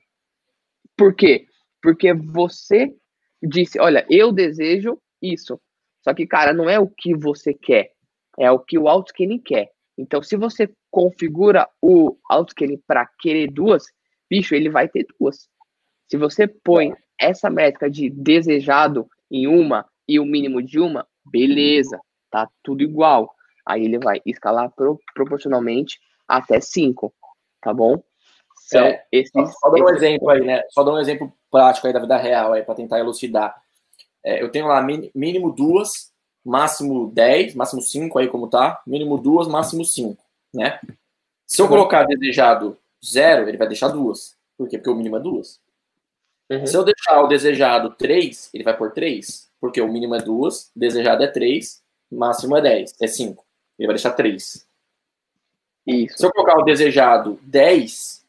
Por 0.96 1.14
quê? 1.14 1.46
Porque 1.82 2.14
você 2.14 2.94
disse, 3.42 3.80
olha, 3.80 4.06
eu 4.08 4.32
desejo 4.32 4.98
isso. 5.20 5.60
Só 6.02 6.14
que, 6.14 6.26
cara, 6.26 6.52
não 6.52 6.68
é 6.68 6.78
o 6.78 6.88
que 6.88 7.14
você 7.14 7.52
quer, 7.52 7.90
é 8.38 8.50
o 8.50 8.58
que 8.58 8.78
o 8.78 8.88
autoscaling 8.88 9.40
quer. 9.40 9.70
Então, 9.96 10.22
se 10.22 10.36
você 10.36 10.70
configura 10.90 11.68
o 11.80 12.16
autoscaling 12.28 12.80
para 12.86 13.08
querer 13.18 13.50
duas, 13.50 13.84
bicho, 14.30 14.54
ele 14.54 14.70
vai 14.70 14.88
ter 14.88 15.06
duas. 15.18 15.48
Se 16.10 16.16
você 16.16 16.46
põe 16.46 16.92
essa 17.18 17.48
métrica 17.50 17.90
de 17.90 18.10
desejado 18.10 19.08
em 19.30 19.46
uma 19.46 19.86
e 20.08 20.18
o 20.18 20.24
mínimo 20.24 20.62
de 20.62 20.80
uma, 20.80 21.06
beleza, 21.24 22.00
tá 22.30 22.48
tudo 22.62 22.82
igual. 22.82 23.32
Aí 23.66 23.84
ele 23.84 23.98
vai 23.98 24.20
escalar 24.26 24.70
pro, 24.74 24.98
proporcionalmente 25.14 25.98
até 26.26 26.60
5, 26.60 27.14
tá 27.60 27.72
bom? 27.72 28.02
São 28.72 28.84
É, 28.84 29.04
esses. 29.12 29.32
Só, 29.32 29.70
dando 29.70 29.84
um 29.84 29.88
esses 29.88 30.02
exemplo 30.02 30.30
aí, 30.30 30.40
né? 30.40 30.62
Só 30.70 30.82
dando 30.82 30.96
um 30.96 31.00
exemplo 31.00 31.32
prático 31.50 31.86
aí 31.86 31.92
da 31.92 32.00
vida 32.00 32.16
real 32.16 32.52
aí 32.52 32.62
para 32.62 32.74
tentar 32.74 32.98
elucidar. 32.98 33.54
É, 34.24 34.42
eu 34.42 34.50
tenho 34.50 34.66
lá 34.66 34.80
mínimo 34.82 35.52
duas, 35.52 36.12
máximo 36.44 37.10
10, 37.12 37.54
máximo 37.54 37.82
5 37.82 38.18
aí 38.18 38.28
como 38.28 38.48
tá, 38.48 38.80
mínimo 38.86 39.18
duas, 39.18 39.46
máximo 39.46 39.84
5, 39.84 40.22
né? 40.54 40.80
Se 41.46 41.60
eu 41.60 41.68
colocar 41.68 42.04
desejado 42.04 42.78
zero, 43.04 43.48
ele 43.48 43.58
vai 43.58 43.68
deixar 43.68 43.88
duas. 43.88 44.36
Por 44.56 44.68
quê? 44.68 44.78
Porque 44.78 44.90
o 44.90 44.94
mínimo 44.94 45.16
é 45.16 45.20
duas. 45.20 45.60
Uhum. 46.50 46.66
Se 46.66 46.76
eu 46.76 46.84
deixar 46.84 47.20
o 47.22 47.26
desejado 47.26 47.90
3, 47.90 48.50
ele 48.54 48.64
vai 48.64 48.76
por 48.76 48.92
3, 48.92 49.50
porque 49.60 49.80
o 49.80 49.88
mínimo 49.88 50.14
é 50.14 50.18
2, 50.18 50.70
desejado 50.74 51.22
é 51.22 51.26
3, 51.26 51.82
máximo 52.10 52.56
é 52.56 52.60
10, 52.60 52.94
é 53.00 53.06
5. 53.06 53.44
Ele 53.78 53.86
vai 53.86 53.94
deixar 53.94 54.12
3. 54.12 54.66
Isso. 55.86 56.18
Se 56.18 56.26
eu 56.26 56.30
colocar 56.30 56.58
o 56.58 56.64
desejado 56.64 57.38
10, 57.42 58.21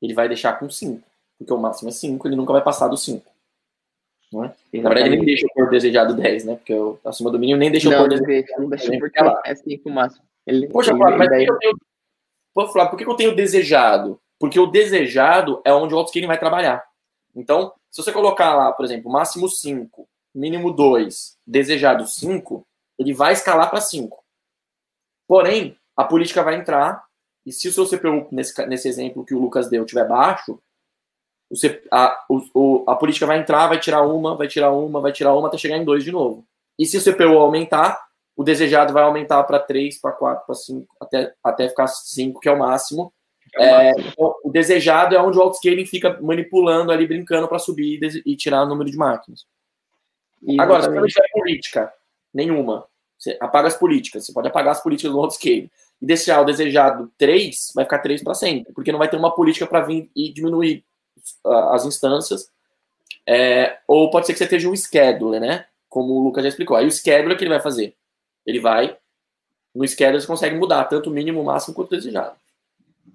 ele 0.00 0.14
vai 0.14 0.28
deixar 0.28 0.58
com 0.58 0.68
5, 0.70 1.02
porque 1.38 1.52
o 1.52 1.58
máximo 1.58 1.88
é 1.88 1.92
5, 1.92 2.26
ele 2.28 2.36
nunca 2.36 2.52
vai 2.52 2.62
passar 2.62 2.88
do 2.88 2.96
5. 2.96 3.30
Não 4.32 4.44
é? 4.44 4.54
Na 4.74 4.88
verdade, 4.90 5.08
ele 5.08 5.16
nem 5.16 5.24
deixa 5.26 5.44
eu 5.46 5.50
pôr 5.54 5.70
desejado 5.70 6.14
10, 6.14 6.44
né? 6.44 6.54
Porque 6.56 6.72
eu, 6.72 7.00
acima 7.04 7.30
do 7.30 7.38
mínimo 7.38 7.58
nem 7.58 7.70
deixa 7.70 7.90
pôr 7.90 7.98
não 7.98 8.08
desejado. 8.08 8.26
deixa, 8.28 8.58
não 8.60 8.68
deixa, 8.68 8.86
Ele 8.86 8.98
porque 9.00 9.18
é 9.44 9.54
5 9.56 9.88
o 9.88 9.92
máximo. 9.92 10.24
Ele, 10.46 10.68
Poxa, 10.68 10.90
ele- 10.92 10.98
Flávio, 10.98 11.18
mas 11.18 11.28
por 11.28 11.34
daí- 11.34 11.44
que 11.46 11.50
eu 11.52 11.58
tenho. 11.58 11.76
Pô, 12.54 12.68
Flávio, 12.68 12.90
por 12.90 12.96
que 12.98 13.04
eu 13.04 13.16
tenho 13.16 13.34
desejado? 13.34 14.20
Porque 14.38 14.58
o 14.58 14.66
desejado 14.66 15.60
é 15.64 15.72
onde 15.72 15.94
o 15.94 15.98
autoscaling 15.98 16.26
vai 16.28 16.38
trabalhar. 16.38 16.84
Então, 17.34 17.72
se 17.90 18.02
você 18.02 18.12
colocar 18.12 18.54
lá, 18.54 18.72
por 18.72 18.84
exemplo, 18.84 19.10
máximo 19.10 19.48
5, 19.48 20.08
mínimo 20.34 20.72
2, 20.72 21.36
desejado 21.46 22.06
5, 22.06 22.64
ele 22.98 23.12
vai 23.12 23.32
escalar 23.32 23.68
para 23.68 23.80
5. 23.80 24.22
Porém, 25.26 25.76
a 25.96 26.04
política 26.04 26.42
vai 26.42 26.54
entrar, 26.56 27.04
e 27.50 27.52
se 27.52 27.68
o 27.68 27.72
seu 27.72 27.84
CPU, 27.84 28.28
nesse, 28.30 28.66
nesse 28.66 28.88
exemplo 28.88 29.24
que 29.24 29.34
o 29.34 29.40
Lucas 29.40 29.68
deu, 29.68 29.84
tiver 29.84 30.06
baixo, 30.06 30.58
o 31.50 31.54
a, 31.90 32.24
o- 32.54 32.84
a 32.86 32.94
política 32.94 33.26
vai 33.26 33.38
entrar, 33.40 33.66
vai 33.66 33.80
tirar 33.80 34.02
uma, 34.02 34.36
vai 34.36 34.46
tirar 34.46 34.70
uma, 34.72 35.00
vai 35.00 35.12
tirar 35.12 35.34
uma, 35.34 35.48
até 35.48 35.58
chegar 35.58 35.76
em 35.76 35.84
2 35.84 36.04
de 36.04 36.12
novo. 36.12 36.46
E 36.78 36.86
se 36.86 36.96
o 36.96 37.00
CPU 37.02 37.36
aumentar, 37.38 38.00
o 38.36 38.44
desejado 38.44 38.92
vai 38.92 39.02
aumentar 39.02 39.42
para 39.44 39.58
3, 39.58 40.00
para 40.00 40.12
4, 40.12 40.46
para 40.46 40.54
5, 40.54 40.86
até, 41.00 41.34
até 41.42 41.68
ficar 41.68 41.88
5, 41.88 42.38
que 42.40 42.48
é 42.48 42.52
o 42.52 42.58
máximo. 42.58 43.12
é 43.56 43.94
o 44.16 44.20
É, 44.20 44.38
o 44.44 44.50
desejado 44.50 45.14
é 45.16 45.20
onde 45.20 45.36
o 45.38 45.42
autoscaling 45.42 45.84
fica 45.84 46.18
manipulando 46.22 46.92
ali, 46.92 47.06
brincando 47.06 47.48
para 47.48 47.58
subir 47.58 48.00
e, 48.00 48.32
e 48.32 48.36
tirar 48.36 48.62
o 48.62 48.66
número 48.68 48.88
de 48.88 48.96
máquinas. 48.96 49.44
Agora, 50.58 50.82
se 50.82 50.88
você 50.88 51.00
não 51.00 51.06
tiver 51.06 51.28
política 51.32 51.92
nenhuma, 52.32 52.86
você 53.20 53.36
apaga 53.40 53.68
as 53.68 53.76
políticas, 53.76 54.24
você 54.24 54.32
pode 54.32 54.48
apagar 54.48 54.72
as 54.72 54.82
políticas 54.82 55.12
do 55.12 55.20
autoscaling 55.20 55.70
e 56.00 56.06
deixar 56.06 56.40
o 56.40 56.44
desejado 56.44 57.12
3, 57.18 57.72
vai 57.74 57.84
ficar 57.84 57.98
3 57.98 58.22
para 58.22 58.34
sempre, 58.34 58.72
porque 58.72 58.90
não 58.90 58.98
vai 58.98 59.08
ter 59.08 59.16
uma 59.16 59.34
política 59.34 59.66
para 59.66 59.80
vir 59.80 60.10
e 60.16 60.32
diminuir 60.32 60.82
ah, 61.44 61.74
as 61.74 61.84
instâncias. 61.84 62.50
É, 63.26 63.78
ou 63.86 64.10
pode 64.10 64.26
ser 64.26 64.32
que 64.32 64.38
você 64.38 64.44
esteja 64.44 64.68
um 64.68 64.74
scheduler, 64.74 65.40
né? 65.40 65.66
como 65.90 66.14
o 66.14 66.22
Lucas 66.22 66.44
já 66.44 66.48
explicou. 66.48 66.76
Aí 66.76 66.86
o 66.86 66.92
scheduler 66.92 67.36
que 67.36 67.42
ele 67.42 67.50
vai 67.50 67.60
fazer? 67.60 67.94
Ele 68.46 68.60
vai, 68.60 68.96
no 69.74 69.86
scheduler 69.86 70.20
você 70.20 70.26
consegue 70.26 70.56
mudar 70.56 70.84
tanto 70.84 71.10
o 71.10 71.12
mínimo, 71.12 71.42
o 71.42 71.44
máximo 71.44 71.74
quanto 71.74 71.90
desejado. 71.90 72.36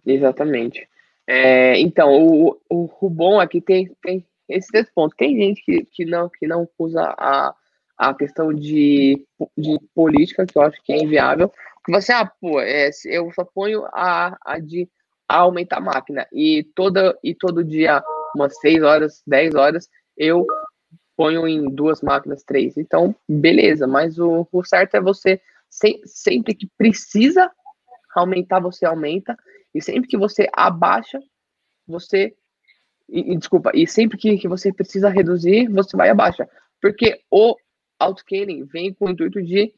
Exatamente. 0.06 0.88
É, 1.26 1.80
então, 1.80 2.14
o, 2.14 2.60
o, 2.70 2.90
o, 3.02 3.10
bom 3.10 3.40
aqui 3.40 3.60
tem, 3.60 3.90
tem 4.04 4.24
esses 4.48 4.70
três 4.70 4.88
pontos. 4.92 5.18
Tem 5.18 5.36
gente 5.36 5.64
que, 5.64 5.86
que, 5.86 6.06
não, 6.06 6.30
que 6.30 6.46
não 6.46 6.70
usa 6.78 7.02
a, 7.18 7.56
a 7.98 8.14
questão 8.14 8.54
de, 8.54 9.26
de 9.58 9.80
política, 9.94 10.46
que 10.46 10.58
eu 10.58 10.62
acho 10.62 10.82
que 10.84 10.94
é 10.94 10.98
inviável. 10.98 11.52
Que 11.86 11.92
você, 11.92 12.12
ah, 12.12 12.26
pô, 12.26 12.60
é, 12.60 12.90
eu 13.06 13.32
só 13.34 13.44
ponho 13.46 13.86
a, 13.94 14.38
a 14.44 14.60
de 14.60 14.90
a 15.28 15.38
aumentar 15.38 15.78
a 15.78 15.82
máquina. 15.82 16.28
E, 16.32 16.64
toda, 16.76 17.18
e 17.24 17.34
todo 17.34 17.64
dia, 17.64 18.04
umas 18.36 18.60
6 18.60 18.84
horas, 18.84 19.24
10 19.26 19.56
horas, 19.56 19.90
eu 20.16 20.46
ponho 21.16 21.48
em 21.48 21.70
duas 21.70 22.02
máquinas, 22.02 22.44
três. 22.44 22.78
Então, 22.78 23.16
beleza, 23.28 23.88
mas 23.88 24.20
o, 24.20 24.48
o 24.52 24.64
certo 24.64 24.96
é 24.96 25.02
você, 25.02 25.42
se, 25.70 26.02
sempre 26.06 26.54
que 26.54 26.70
precisa 26.78 27.50
aumentar, 28.16 28.60
você 28.60 28.86
aumenta. 28.86 29.38
E 29.74 29.82
sempre 29.82 30.08
que 30.08 30.18
você 30.18 30.48
abaixa, 30.54 31.20
você. 31.88 32.34
E, 33.10 33.34
e, 33.34 33.38
desculpa, 33.38 33.72
e 33.74 33.86
sempre 33.88 34.18
que, 34.18 34.38
que 34.38 34.48
você 34.48 34.74
precisa 34.74 35.10
reduzir, 35.10 35.68
você 35.70 35.98
vai 35.98 36.10
abaixa. 36.10 36.48
Porque 36.82 37.20
o 37.30 37.56
autoscaling 38.00 38.66
vem 38.66 38.94
com 38.94 39.06
o 39.06 39.10
intuito 39.10 39.42
de 39.42 39.74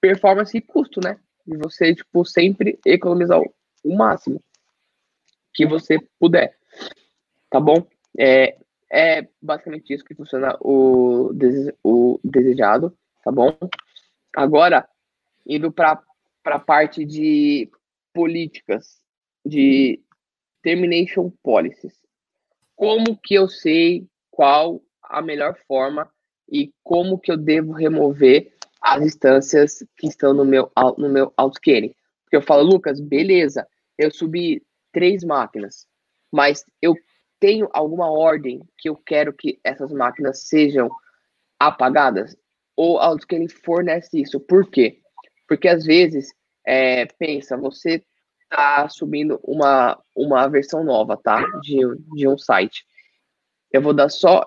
performance 0.00 0.56
e 0.56 0.60
custo, 0.60 1.00
né? 1.02 1.18
E 1.46 1.56
você, 1.56 1.94
tipo, 1.94 2.24
sempre 2.24 2.78
economizar 2.84 3.40
o, 3.40 3.96
máximo 3.96 4.42
que 5.54 5.66
você 5.66 5.98
puder. 6.18 6.56
Tá 7.50 7.58
bom? 7.58 7.86
É, 8.18 8.56
é 8.90 9.26
basicamente 9.40 9.92
isso 9.92 10.04
que 10.04 10.14
funciona 10.14 10.56
o, 10.60 11.32
dese, 11.32 11.74
o 11.82 12.20
desejado, 12.22 12.96
tá 13.24 13.32
bom? 13.32 13.56
Agora, 14.36 14.88
indo 15.46 15.72
para 15.72 16.02
a 16.44 16.58
parte 16.58 17.04
de 17.04 17.70
políticas, 18.12 19.00
de 19.44 20.00
termination 20.62 21.30
policies. 21.42 21.94
Como 22.76 23.16
que 23.16 23.34
eu 23.34 23.48
sei 23.48 24.06
qual 24.30 24.82
a 25.02 25.22
melhor 25.22 25.56
forma 25.66 26.10
e 26.50 26.72
como 26.82 27.18
que 27.18 27.30
eu 27.30 27.36
devo 27.36 27.72
remover 27.72 28.52
as 28.80 29.04
instâncias 29.04 29.84
que 29.96 30.06
estão 30.06 30.32
no 30.32 30.44
meu, 30.44 30.70
no 30.96 31.08
meu 31.08 31.32
autoscaling? 31.36 31.94
Porque 32.24 32.36
eu 32.36 32.42
falo, 32.42 32.62
Lucas, 32.62 33.00
beleza, 33.00 33.66
eu 33.96 34.10
subi 34.10 34.62
três 34.92 35.24
máquinas, 35.24 35.86
mas 36.32 36.64
eu 36.80 36.94
tenho 37.40 37.68
alguma 37.72 38.10
ordem 38.10 38.62
que 38.76 38.88
eu 38.88 38.96
quero 38.96 39.32
que 39.32 39.60
essas 39.62 39.92
máquinas 39.92 40.46
sejam 40.48 40.90
apagadas? 41.58 42.36
Ou 42.76 42.98
autoscaling 42.98 43.48
fornece 43.48 44.20
isso? 44.20 44.38
Por 44.40 44.70
quê? 44.70 45.00
Porque 45.46 45.68
às 45.68 45.84
vezes, 45.84 46.32
é, 46.66 47.06
pensa, 47.06 47.56
você 47.56 48.04
está 48.42 48.88
subindo 48.88 49.40
uma, 49.42 50.00
uma 50.14 50.46
versão 50.48 50.82
nova, 50.84 51.16
tá? 51.16 51.40
De, 51.60 51.78
de 52.14 52.28
um 52.28 52.38
site. 52.38 52.84
Eu 53.70 53.82
vou 53.82 53.92
dar 53.92 54.08
só, 54.08 54.46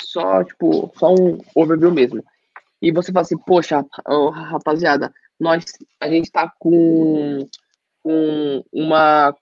só, 0.00 0.44
tipo, 0.44 0.92
só 0.96 1.12
um 1.12 1.38
overview 1.54 1.92
mesmo. 1.92 2.24
E 2.80 2.92
você 2.92 3.12
fala 3.12 3.22
assim, 3.22 3.38
poxa, 3.38 3.84
rapaziada, 4.32 5.12
nós, 5.38 5.64
a 6.00 6.08
gente 6.08 6.26
está 6.26 6.52
com, 6.58 7.46
com 8.02 8.64
uma, 8.72 9.34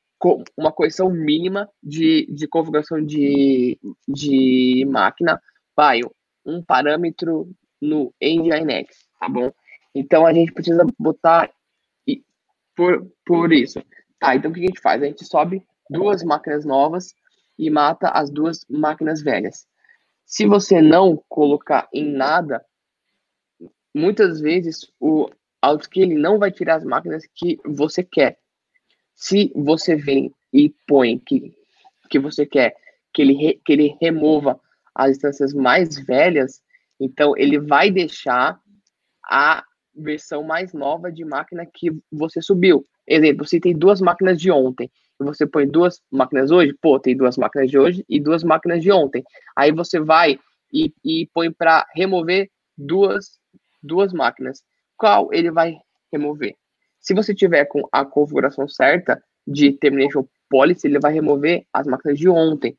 uma 0.57 0.73
correção 0.73 1.11
mínima 1.11 1.69
de, 1.83 2.27
de 2.31 2.47
configuração 2.47 3.05
de, 3.05 3.79
de 4.07 4.87
máquina, 4.89 5.41
vai, 5.77 6.01
um 6.45 6.63
parâmetro 6.63 7.51
no 7.81 8.15
Nginx, 8.23 9.09
tá 9.19 9.29
bom? 9.29 9.53
Então 9.95 10.25
a 10.25 10.33
gente 10.33 10.53
precisa 10.53 10.87
botar 10.99 11.51
por, 12.75 13.07
por 13.25 13.53
isso. 13.53 13.83
Tá, 14.19 14.35
então 14.35 14.51
o 14.51 14.55
que 14.55 14.61
a 14.61 14.67
gente 14.67 14.81
faz? 14.81 15.03
A 15.03 15.07
gente 15.07 15.25
sobe 15.25 15.63
duas 15.91 16.23
máquinas 16.23 16.65
novas 16.65 17.15
e 17.59 17.69
mata 17.71 18.09
as 18.09 18.31
duas 18.31 18.65
máquinas 18.69 19.23
velhas. 19.23 19.67
Se 20.25 20.47
você 20.47 20.81
não 20.81 21.23
colocar 21.29 21.89
em 21.93 22.11
nada, 22.11 22.65
muitas 23.95 24.41
vezes 24.41 24.91
o 24.99 25.29
autoscaling 25.61 26.15
não 26.15 26.39
vai 26.39 26.51
tirar 26.51 26.77
as 26.77 26.85
máquinas 26.85 27.25
que 27.35 27.59
você 27.65 28.03
quer. 28.03 28.39
Se 29.15 29.53
você 29.55 29.95
vem 29.95 30.35
e 30.53 30.71
põe 30.87 31.19
que, 31.19 31.55
que 32.11 32.19
você 32.19 32.45
quer 32.47 32.77
que 33.13 33.23
ele, 33.23 33.35
re, 33.35 33.61
que 33.65 33.73
ele 33.73 33.97
remova 34.01 34.59
as 34.95 35.13
instâncias 35.13 35.53
mais 35.53 35.99
velhas, 35.99 36.63
então 36.99 37.37
ele 37.37 37.59
vai 37.59 37.91
deixar 37.91 38.61
a 39.25 39.65
versão 39.95 40.43
mais 40.43 40.73
nova 40.73 41.13
de 41.13 41.25
máquina 41.25 41.67
que 41.67 41.91
você 42.11 42.41
subiu. 42.41 42.87
Exemplo, 43.07 43.47
você 43.47 43.61
tem 43.61 43.77
duas 43.77 44.01
máquinas 44.01 44.41
de 44.41 44.51
ontem 44.51 44.91
você 45.23 45.47
põe 45.47 45.67
duas 45.67 46.01
máquinas 46.11 46.51
hoje, 46.51 46.75
pô, 46.81 46.99
tem 46.99 47.17
duas 47.17 47.37
máquinas 47.37 47.71
de 47.71 47.79
hoje 47.79 48.05
e 48.09 48.21
duas 48.21 48.43
máquinas 48.43 48.83
de 48.83 48.91
ontem. 48.91 49.23
Aí 49.57 49.73
você 49.73 50.01
vai 50.01 50.39
e, 50.73 50.93
e 51.05 51.29
põe 51.35 51.51
para 51.51 51.87
remover 51.95 52.51
duas, 52.77 53.39
duas 53.83 54.13
máquinas. 54.13 54.63
Qual 54.97 55.33
ele 55.33 55.51
vai 55.51 55.77
remover? 56.13 56.55
Se 57.01 57.15
você 57.15 57.35
tiver 57.35 57.65
com 57.67 57.87
a 57.91 58.05
configuração 58.05 58.69
certa 58.69 59.23
de 59.47 59.73
termination 59.73 60.25
policy, 60.49 60.87
ele 60.87 61.01
vai 61.01 61.13
remover 61.13 61.67
as 61.73 61.87
máquinas 61.87 62.19
de 62.19 62.29
ontem. 62.29 62.77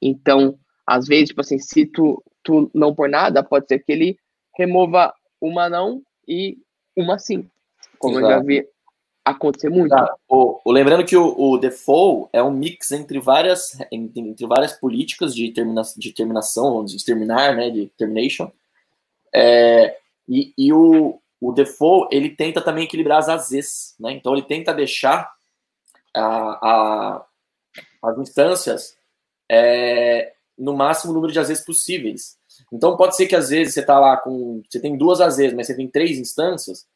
Então, 0.00 0.58
às 0.86 1.06
vezes, 1.06 1.30
tipo 1.30 1.40
assim, 1.40 1.58
se 1.58 1.84
tu, 1.86 2.22
tu 2.42 2.70
não 2.74 2.94
por 2.94 3.08
nada, 3.08 3.42
pode 3.42 3.66
ser 3.66 3.80
que 3.80 3.90
ele 3.90 4.18
remova 4.56 5.12
uma 5.40 5.68
não 5.68 6.02
e 6.28 6.58
uma 6.96 7.18
sim. 7.18 7.48
Como 7.98 8.18
Exato. 8.18 8.32
eu 8.32 8.38
já 8.38 8.44
vi 8.44 8.68
acontecer 9.26 9.68
muito. 9.68 9.92
O, 10.28 10.60
o, 10.64 10.72
lembrando 10.72 11.04
que 11.04 11.16
o, 11.16 11.34
o, 11.36 11.58
default 11.58 12.30
é 12.32 12.40
um 12.40 12.52
mix 12.52 12.92
entre 12.92 13.18
várias, 13.18 13.76
entre 13.90 14.46
várias 14.46 14.72
políticas 14.72 15.34
de, 15.34 15.50
termina, 15.50 15.82
de 15.96 16.12
terminação, 16.12 16.74
vamos 16.74 16.92
dizer, 16.92 17.04
terminar, 17.04 17.56
né, 17.56 17.68
de 17.68 17.88
termination. 17.98 18.48
É, 19.34 19.98
e, 20.28 20.54
e 20.56 20.72
o, 20.72 21.20
o 21.40 21.52
default, 21.52 22.14
ele 22.14 22.30
tenta 22.30 22.62
também 22.62 22.84
equilibrar 22.84 23.18
as 23.18 23.28
AZs, 23.28 23.96
né? 23.98 24.12
Então, 24.12 24.32
ele 24.32 24.46
tenta 24.46 24.72
deixar 24.72 25.28
a, 26.14 26.22
a, 26.22 27.26
as 28.04 28.18
instâncias 28.18 28.96
é, 29.50 30.34
no 30.56 30.72
máximo 30.72 31.12
número 31.12 31.32
de 31.32 31.40
AZs 31.40 31.62
possíveis. 31.62 32.38
Então, 32.72 32.96
pode 32.96 33.16
ser 33.16 33.26
que 33.26 33.34
às 33.34 33.48
vezes 33.50 33.74
você 33.74 33.80
está 33.80 33.98
lá 33.98 34.16
com. 34.16 34.62
Você 34.70 34.80
tem 34.80 34.96
duas 34.96 35.20
AZs, 35.20 35.52
mas 35.52 35.66
você 35.66 35.74
tem 35.74 35.88
três 35.88 36.16
instâncias. 36.16 36.86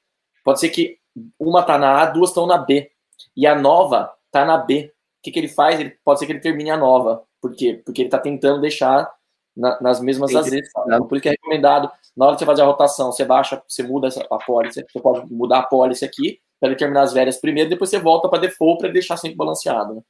Pode 0.44 0.60
ser 0.60 0.68
que 0.68 1.00
uma 1.38 1.62
tá 1.62 1.78
na 1.78 2.02
A, 2.02 2.06
duas 2.06 2.30
estão 2.30 2.46
na 2.46 2.58
B. 2.58 2.90
E 3.36 3.46
a 3.46 3.54
nova 3.54 4.12
tá 4.30 4.44
na 4.44 4.56
B. 4.56 4.92
O 5.18 5.22
que, 5.22 5.30
que 5.30 5.38
ele 5.38 5.48
faz? 5.48 5.78
Ele, 5.78 5.90
pode 6.04 6.18
ser 6.18 6.26
que 6.26 6.32
ele 6.32 6.40
termine 6.40 6.70
a 6.70 6.76
nova. 6.76 7.22
Por 7.40 7.54
quê? 7.54 7.80
Porque 7.84 8.02
ele 8.02 8.08
está 8.08 8.18
tentando 8.18 8.60
deixar 8.60 9.10
na, 9.56 9.80
nas 9.80 10.00
mesmas. 10.00 10.30
Então, 10.32 11.06
por 11.06 11.16
isso 11.16 11.22
que 11.22 11.28
é 11.28 11.32
recomendado, 11.32 11.90
na 12.16 12.26
hora 12.26 12.34
de 12.34 12.40
você 12.40 12.46
fazer 12.46 12.62
a 12.62 12.66
rotação, 12.66 13.12
você 13.12 13.24
baixa, 13.24 13.62
você 13.68 13.82
muda 13.82 14.08
essa, 14.08 14.26
a 14.30 14.38
pólice, 14.38 14.84
você 14.88 15.00
pode 15.00 15.32
mudar 15.32 15.58
a 15.58 15.62
pólice 15.62 16.04
aqui, 16.04 16.40
para 16.58 16.70
ele 16.70 16.78
terminar 16.78 17.02
as 17.02 17.12
velhas 17.12 17.38
primeiro, 17.38 17.70
depois 17.70 17.90
você 17.90 17.98
volta 17.98 18.28
para 18.28 18.40
default 18.40 18.78
para 18.78 18.92
deixar 18.92 19.16
sempre 19.16 19.36
balanceado. 19.36 19.94
Né? 19.94 20.02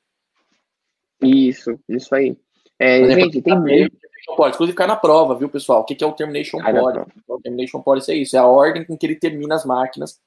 Isso, 1.22 1.78
isso 1.88 2.14
aí. 2.14 2.36
É, 2.78 3.04
gente, 3.12 3.42
tem 3.42 3.58
muito. 3.58 3.96
Pode, 4.36 4.54
inclusive 4.54 4.72
ficar 4.72 4.86
na 4.86 4.96
prova, 4.96 5.34
viu, 5.34 5.48
pessoal? 5.48 5.80
O 5.80 5.84
que 5.84 6.02
é 6.02 6.06
o 6.06 6.12
termination 6.12 6.58
policy? 6.58 7.12
O 7.26 7.40
termination 7.40 7.82
policy 7.82 8.12
é 8.12 8.14
isso, 8.14 8.36
é 8.36 8.38
a 8.38 8.46
ordem 8.46 8.84
com 8.84 8.96
que 8.96 9.06
ele 9.06 9.16
termina 9.16 9.54
as 9.54 9.64
máquinas 9.64 10.20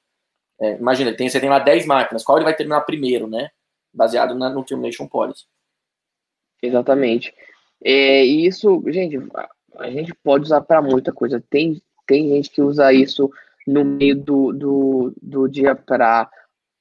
é, 0.60 0.76
imagina, 0.76 1.14
tem, 1.14 1.28
você 1.28 1.40
tem 1.40 1.48
lá 1.48 1.58
10 1.58 1.86
máquinas, 1.86 2.22
qual 2.22 2.38
ele 2.38 2.44
vai 2.44 2.54
terminar 2.54 2.80
primeiro, 2.82 3.26
né? 3.26 3.50
Baseado 3.92 4.34
na, 4.34 4.50
no 4.50 4.64
Termination 4.64 5.06
Policy. 5.06 5.44
Exatamente. 6.62 7.34
É, 7.82 8.24
isso, 8.24 8.82
gente, 8.88 9.18
a 9.76 9.90
gente 9.90 10.14
pode 10.14 10.44
usar 10.44 10.60
para 10.62 10.80
muita 10.80 11.12
coisa. 11.12 11.42
Tem, 11.50 11.82
tem 12.06 12.28
gente 12.30 12.50
que 12.50 12.62
usa 12.62 12.92
isso 12.92 13.30
no 13.66 13.84
meio 13.84 14.16
do, 14.16 14.52
do, 14.52 15.14
do 15.20 15.48
dia 15.48 15.74
para 15.74 16.30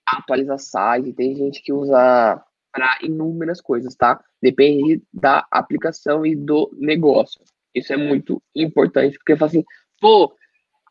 atualizar 0.05 0.59
site, 0.59 1.13
tem 1.13 1.35
gente 1.35 1.61
que 1.61 1.71
usa 1.71 2.43
para 2.71 2.97
inúmeras 3.01 3.61
coisas, 3.61 3.95
tá? 3.95 4.23
Depende 4.41 5.01
da 5.13 5.45
aplicação 5.51 6.25
e 6.25 6.35
do 6.35 6.69
negócio. 6.73 7.41
Isso 7.73 7.93
é 7.93 7.97
muito 7.97 8.41
importante, 8.55 9.17
porque 9.17 9.35
fala 9.35 9.49
assim, 9.49 9.63
pô, 9.99 10.33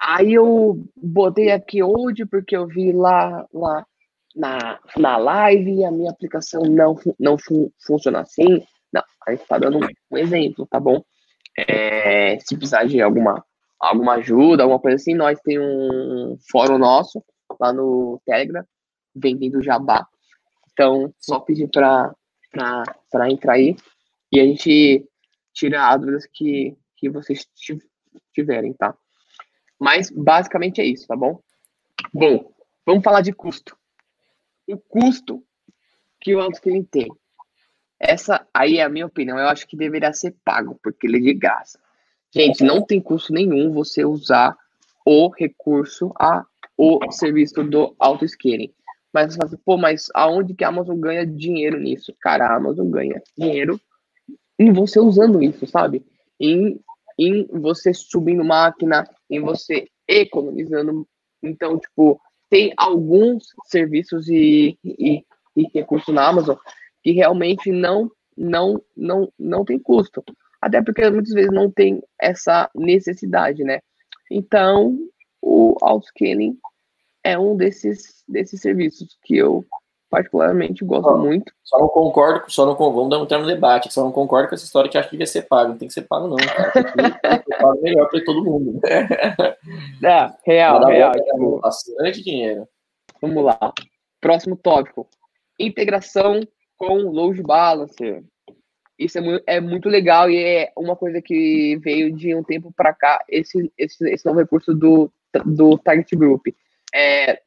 Aí 0.05 0.35
eu 0.35 0.85
botei 0.97 1.53
aqui 1.53 1.81
hoje 1.81 2.27
porque 2.27 2.57
eu 2.57 2.67
vi 2.67 2.93
lá, 2.93 3.47
lá 3.55 3.87
na, 4.35 4.81
na 4.97 5.17
live 5.17 5.75
e 5.75 5.85
a 5.85 5.93
minha 5.93 6.11
aplicação 6.11 6.63
não, 6.63 6.99
não 7.21 7.39
fun, 7.39 7.71
funciona 7.87 8.21
assim. 8.21 8.65
Não, 8.93 9.03
a 9.25 9.31
gente 9.31 9.47
tá 9.47 9.59
dando 9.59 9.79
um 10.11 10.19
exemplo, 10.19 10.67
tá 10.67 10.81
bom? 10.81 11.01
É, 11.57 12.37
se 12.41 12.57
precisar 12.57 12.85
de 12.85 13.01
alguma, 13.01 13.45
alguma 13.79 14.15
ajuda, 14.15 14.65
alguma 14.65 14.81
coisa 14.81 14.97
assim, 14.97 15.15
nós 15.15 15.41
tem 15.41 15.61
um 15.61 16.37
fórum 16.51 16.79
nosso 16.79 17.25
lá 17.61 17.73
no 17.73 18.21
Telegram, 18.27 18.65
vendendo 19.15 19.63
jabá. 19.63 20.05
Então, 20.73 21.15
só 21.21 21.39
pedir 21.39 21.69
para 21.69 22.13
entrar 23.31 23.53
aí 23.53 23.77
e 24.33 24.41
a 24.41 24.45
gente 24.45 25.07
tira 25.55 25.91
as 25.91 26.01
dúvidas 26.01 26.27
que, 26.27 26.77
que 26.97 27.09
vocês 27.09 27.47
tiverem, 28.33 28.73
tá? 28.73 28.97
Mas 29.83 30.09
basicamente 30.11 30.81
é 30.81 30.85
isso, 30.85 31.09
tá 31.09 31.17
bom? 31.17 31.41
Bom, 32.15 32.53
vamos 32.87 33.03
falar 33.03 33.21
de 33.21 33.33
custo. 33.33 33.77
O 34.69 34.79
custo 34.79 35.43
que 36.21 36.33
o 36.37 36.41
autoscaling 36.41 36.85
tem. 36.85 37.09
Essa 37.99 38.47
aí 38.55 38.79
é 38.79 38.85
a 38.85 38.89
minha 38.89 39.07
opinião. 39.07 39.37
Eu 39.41 39.49
acho 39.49 39.67
que 39.67 39.77
deveria 39.77 40.13
ser 40.13 40.37
pago, 40.45 40.79
porque 40.85 41.09
ele 41.09 41.17
é 41.17 41.21
de 41.21 41.35
graça. 41.35 41.81
Gente, 42.33 42.63
não 42.63 42.81
tem 42.81 43.01
custo 43.01 43.33
nenhum 43.33 43.73
você 43.73 44.05
usar 44.05 44.57
o 45.05 45.29
recurso, 45.31 46.13
a, 46.17 46.47
o 46.79 47.11
serviço 47.11 47.65
do 47.65 47.97
autoscaling. 47.99 48.73
Mas 49.13 49.33
você 49.33 49.37
fala 49.37 49.49
assim, 49.49 49.63
pô, 49.65 49.77
mas 49.77 50.07
aonde 50.15 50.55
que 50.55 50.63
a 50.63 50.69
Amazon 50.69 51.01
ganha 51.01 51.27
dinheiro 51.27 51.81
nisso? 51.81 52.15
Cara, 52.21 52.47
a 52.47 52.57
Amazon 52.57 52.89
ganha 52.89 53.21
dinheiro 53.37 53.81
em 54.57 54.73
você 54.73 55.01
usando 55.01 55.43
isso, 55.43 55.67
sabe? 55.67 56.07
Em, 56.39 56.81
em 57.19 57.49
você 57.49 57.93
subindo 57.93 58.45
máquina, 58.45 59.05
em 59.33 59.41
você 59.41 59.89
economizando. 60.07 61.09
Então, 61.43 61.79
tipo, 61.79 62.21
tem 62.51 62.73
alguns 62.77 63.47
serviços 63.65 64.29
e, 64.29 64.79
e, 64.85 65.25
e 65.57 65.67
recursos 65.75 66.15
na 66.15 66.29
Amazon 66.29 66.57
que 67.03 67.13
realmente 67.13 67.73
não, 67.73 68.11
não, 68.37 68.81
não, 68.97 69.33
não 69.39 69.65
tem 69.65 69.79
custo. 69.79 70.23
Até 70.61 70.83
porque 70.83 71.09
muitas 71.11 71.33
vezes 71.33 71.51
não 71.51 71.71
tem 71.71 72.01
essa 72.21 72.71
necessidade, 72.75 73.65
né? 73.65 73.81
Então, 74.31 74.99
o 75.41 75.77
autoscaling 75.81 76.57
é 77.25 77.39
um 77.39 77.57
desses, 77.57 78.23
desses 78.29 78.61
serviços 78.61 79.19
que 79.25 79.37
eu 79.37 79.65
particularmente 80.13 80.85
gosto 80.85 81.09
só, 81.09 81.17
muito. 81.17 81.53
Só 81.65 81.79
não 81.79 81.89
concordo, 81.89 82.45
só 82.49 82.67
não 82.67 82.77
vamos 82.77 83.09
dar 83.09 83.19
um 83.19 83.25
termo 83.25 83.47
de 83.47 83.55
debate, 83.55 83.91
só 83.91 84.05
não 84.05 84.13
concordo 84.13 84.51
com 84.51 84.55
essa 84.55 84.67
história 84.67 84.91
que 84.91 84.99
acho 84.99 85.09
que 85.09 85.17
devia 85.17 85.27
ser 85.27 85.49
pago, 85.49 85.71
não 85.71 85.79
tem 85.79 85.89
que 85.89 85.95
ser 85.95 86.03
pago 86.03 86.29
não, 86.29 86.37
cara. 86.37 86.71
Tem 86.71 86.85
que 86.85 86.93
ser 87.57 87.59
pago 87.59 87.81
melhor 87.81 88.11
para 88.11 88.25
todo 88.27 88.45
mundo. 88.45 88.79
É, 88.87 89.07
real, 90.45 90.85
real. 90.85 91.13
Tipo, 91.13 91.61
bastante 91.61 92.23
dinheiro. 92.23 92.69
Vamos 93.23 93.43
lá. 93.43 93.73
Próximo 94.21 94.55
tópico. 94.55 95.09
Integração 95.59 96.43
com 96.77 96.95
load 96.97 97.43
balancer. 97.43 98.23
Isso 98.99 99.17
é 99.17 99.21
muito, 99.23 99.45
é 99.47 99.61
muito 99.63 99.89
legal 99.89 100.31
e 100.31 100.37
é 100.37 100.73
uma 100.77 100.95
coisa 100.95 101.23
que 101.23 101.79
veio 101.83 102.15
de 102.15 102.35
um 102.35 102.45
tempo 102.45 102.71
para 102.77 102.93
cá, 102.93 103.25
esse, 103.31 103.73
esse, 103.79 104.07
esse 104.11 104.27
novo 104.27 104.41
recurso 104.41 104.75
do, 104.75 105.11
do 105.47 105.79
Target 105.79 106.15
Group. 106.15 106.49
É, 106.95 107.41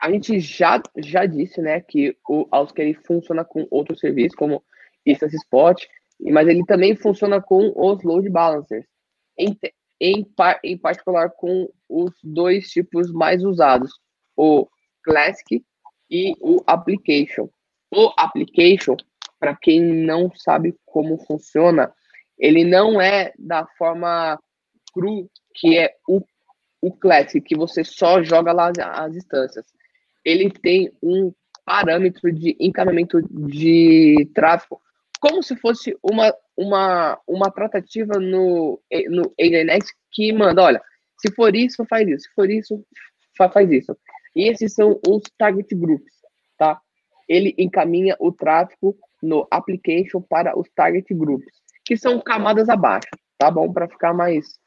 a 0.00 0.10
gente 0.10 0.40
já, 0.40 0.82
já 0.96 1.26
disse, 1.26 1.60
né, 1.60 1.80
que 1.80 2.16
o 2.28 2.46
Outskate 2.50 2.98
funciona 3.06 3.44
com 3.44 3.66
outros 3.70 4.00
serviços, 4.00 4.34
como 4.36 4.62
Instance 5.06 5.36
Spot, 5.36 5.82
mas 6.20 6.48
ele 6.48 6.64
também 6.64 6.96
funciona 6.96 7.40
com 7.40 7.72
os 7.76 8.02
load 8.02 8.28
balancers, 8.30 8.86
em, 9.38 9.58
em, 10.00 10.26
em 10.64 10.78
particular 10.78 11.30
com 11.30 11.68
os 11.88 12.12
dois 12.22 12.70
tipos 12.70 13.12
mais 13.12 13.44
usados, 13.44 13.92
o 14.36 14.66
Classic 15.02 15.62
e 16.10 16.34
o 16.40 16.62
Application. 16.66 17.48
O 17.90 18.12
Application, 18.16 18.96
para 19.38 19.56
quem 19.56 19.80
não 19.80 20.30
sabe 20.34 20.74
como 20.86 21.18
funciona, 21.24 21.92
ele 22.38 22.64
não 22.64 23.00
é 23.00 23.32
da 23.38 23.66
forma 23.78 24.38
cru 24.92 25.30
que 25.54 25.78
é 25.78 25.94
o 26.08 26.22
o 26.82 26.90
Classic, 26.92 27.40
que 27.40 27.56
você 27.56 27.84
só 27.84 28.22
joga 28.22 28.52
lá 28.52 28.72
as 28.78 29.14
instâncias, 29.14 29.66
ele 30.30 30.50
tem 30.50 30.92
um 31.02 31.32
parâmetro 31.64 32.32
de 32.32 32.56
encaminhamento 32.58 33.20
de 33.30 34.28
tráfego, 34.34 34.80
como 35.20 35.42
se 35.42 35.54
fosse 35.56 35.96
uma, 36.02 36.34
uma, 36.56 37.18
uma 37.26 37.50
tratativa 37.50 38.18
no, 38.18 38.80
no 39.08 39.32
ANX 39.38 39.92
que 40.10 40.32
manda, 40.32 40.62
olha, 40.62 40.82
se 41.18 41.32
for 41.34 41.54
isso, 41.54 41.84
faz 41.88 42.08
isso, 42.08 42.24
se 42.28 42.34
for 42.34 42.50
isso, 42.50 42.84
faz 43.36 43.70
isso. 43.70 43.96
E 44.34 44.48
esses 44.48 44.74
são 44.74 44.98
os 45.06 45.22
target 45.36 45.74
groups, 45.74 46.12
tá? 46.56 46.80
Ele 47.28 47.54
encaminha 47.58 48.16
o 48.18 48.32
tráfego 48.32 48.96
no 49.22 49.46
application 49.50 50.22
para 50.22 50.58
os 50.58 50.68
target 50.74 51.12
groups, 51.14 51.52
que 51.84 51.96
são 51.96 52.20
camadas 52.20 52.68
abaixo, 52.68 53.08
tá 53.36 53.50
bom? 53.50 53.70
Para 53.72 53.88
ficar 53.88 54.14
mais, 54.14 54.58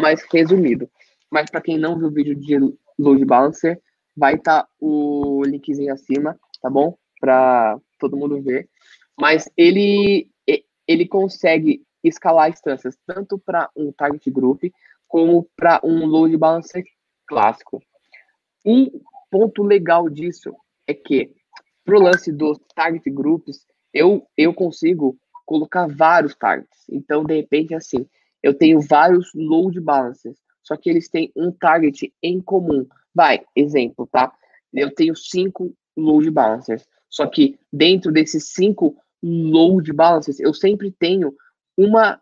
mais 0.00 0.22
resumido. 0.30 0.88
Mas 1.30 1.50
para 1.50 1.62
quem 1.62 1.78
não 1.78 1.98
viu 1.98 2.08
o 2.08 2.12
vídeo 2.12 2.34
de 2.34 2.58
load 2.98 3.24
balancer, 3.24 3.80
vai 4.16 4.34
estar 4.34 4.62
tá 4.62 4.68
o 4.80 5.42
linkzinho 5.44 5.92
acima, 5.92 6.38
tá 6.60 6.70
bom? 6.70 6.96
Para 7.20 7.78
todo 7.98 8.16
mundo 8.16 8.40
ver. 8.42 8.68
Mas 9.18 9.48
ele 9.56 10.28
ele 10.86 11.08
consegue 11.08 11.82
escalar 12.02 12.50
instâncias 12.50 12.98
tanto 13.06 13.38
para 13.38 13.70
um 13.74 13.90
target 13.90 14.30
group 14.30 14.64
como 15.08 15.48
para 15.56 15.80
um 15.82 16.04
load 16.04 16.36
balancer 16.36 16.84
clássico. 17.26 17.82
Um 18.66 18.90
ponto 19.30 19.62
legal 19.62 20.10
disso 20.10 20.54
é 20.86 20.92
que 20.92 21.32
pro 21.84 21.98
lance 21.98 22.30
dos 22.30 22.58
target 22.74 23.08
groups, 23.10 23.66
eu 23.94 24.26
eu 24.36 24.52
consigo 24.52 25.16
colocar 25.46 25.86
vários 25.86 26.34
targets. 26.34 26.84
Então, 26.90 27.24
de 27.24 27.34
repente, 27.34 27.74
assim, 27.74 28.06
eu 28.42 28.52
tenho 28.52 28.80
vários 28.80 29.30
load 29.34 29.80
balancers 29.80 30.38
só 30.64 30.76
que 30.76 30.88
eles 30.88 31.08
têm 31.08 31.30
um 31.36 31.52
target 31.52 32.12
em 32.22 32.40
comum. 32.40 32.86
Vai, 33.14 33.44
exemplo, 33.54 34.08
tá? 34.10 34.32
Eu 34.72 34.92
tenho 34.92 35.14
cinco 35.14 35.74
load 35.96 36.30
balancers. 36.30 36.84
Só 37.08 37.26
que 37.26 37.58
dentro 37.72 38.10
desses 38.10 38.48
cinco 38.48 38.96
load 39.22 39.92
balancers, 39.92 40.40
eu 40.40 40.52
sempre 40.52 40.90
tenho 40.90 41.34
uma, 41.76 42.20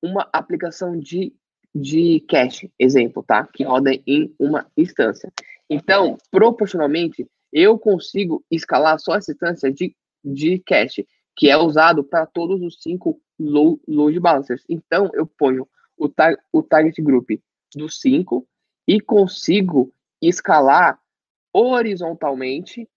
uma 0.00 0.28
aplicação 0.32 0.98
de, 0.98 1.34
de 1.74 2.20
cache, 2.28 2.70
exemplo, 2.78 3.22
tá? 3.22 3.46
Que 3.46 3.64
roda 3.64 3.90
em 4.06 4.34
uma 4.38 4.70
instância. 4.76 5.32
Então, 5.68 6.16
proporcionalmente, 6.30 7.26
eu 7.52 7.78
consigo 7.78 8.44
escalar 8.50 8.98
só 8.98 9.16
essa 9.16 9.32
instância 9.32 9.72
de, 9.72 9.94
de 10.24 10.58
cache, 10.60 11.06
que 11.36 11.50
é 11.50 11.56
usado 11.56 12.04
para 12.04 12.26
todos 12.26 12.62
os 12.62 12.80
cinco 12.80 13.20
load 13.38 14.20
balancers. 14.20 14.64
Então, 14.68 15.10
eu 15.14 15.26
ponho 15.26 15.66
o, 15.96 16.08
tar 16.08 16.36
o 16.52 16.62
target 16.62 17.00
group 17.02 17.30
do 17.74 17.88
5 17.88 18.46
e 18.86 19.00
consigo 19.00 19.92
escalar 20.22 20.98
horizontalmente 21.52 22.88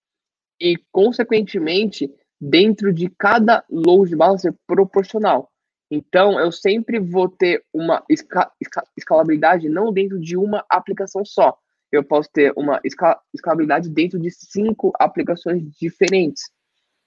e, 0.61 0.77
consequentemente, 0.91 2.09
dentro 2.39 2.93
de 2.93 3.09
cada 3.09 3.65
load 3.69 4.15
balancer 4.15 4.53
proporcional. 4.67 5.51
Então, 5.89 6.39
eu 6.39 6.51
sempre 6.51 6.99
vou 6.99 7.29
ter 7.29 7.63
uma 7.73 8.03
esca 8.09 8.51
esca 8.59 8.83
escalabilidade 8.97 9.69
não 9.69 9.91
dentro 9.91 10.19
de 10.19 10.37
uma 10.37 10.65
aplicação 10.69 11.23
só. 11.25 11.57
Eu 11.91 12.03
posso 12.03 12.29
ter 12.31 12.53
uma 12.55 12.79
esca 12.83 13.19
escalabilidade 13.33 13.89
dentro 13.89 14.19
de 14.19 14.31
cinco 14.31 14.91
aplicações 14.99 15.63
diferentes, 15.79 16.43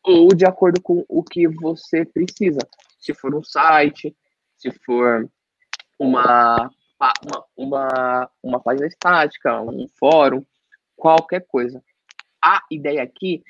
ou 0.04 0.28
de 0.28 0.46
acordo 0.46 0.80
com 0.80 1.04
o 1.08 1.22
que 1.22 1.48
você 1.48 2.04
precisa. 2.04 2.60
Se 3.00 3.12
for 3.12 3.34
um 3.34 3.42
site, 3.42 4.16
se 4.56 4.70
for 4.70 5.28
uma 5.98 6.70
uma, 7.00 7.44
uma, 7.56 8.30
uma 8.42 8.60
página 8.60 8.86
estática, 8.86 9.60
um 9.60 9.86
fórum, 9.98 10.44
qualquer 10.96 11.46
coisa. 11.46 11.82
A 12.42 12.62
ideia 12.70 13.02
aqui 13.02 13.42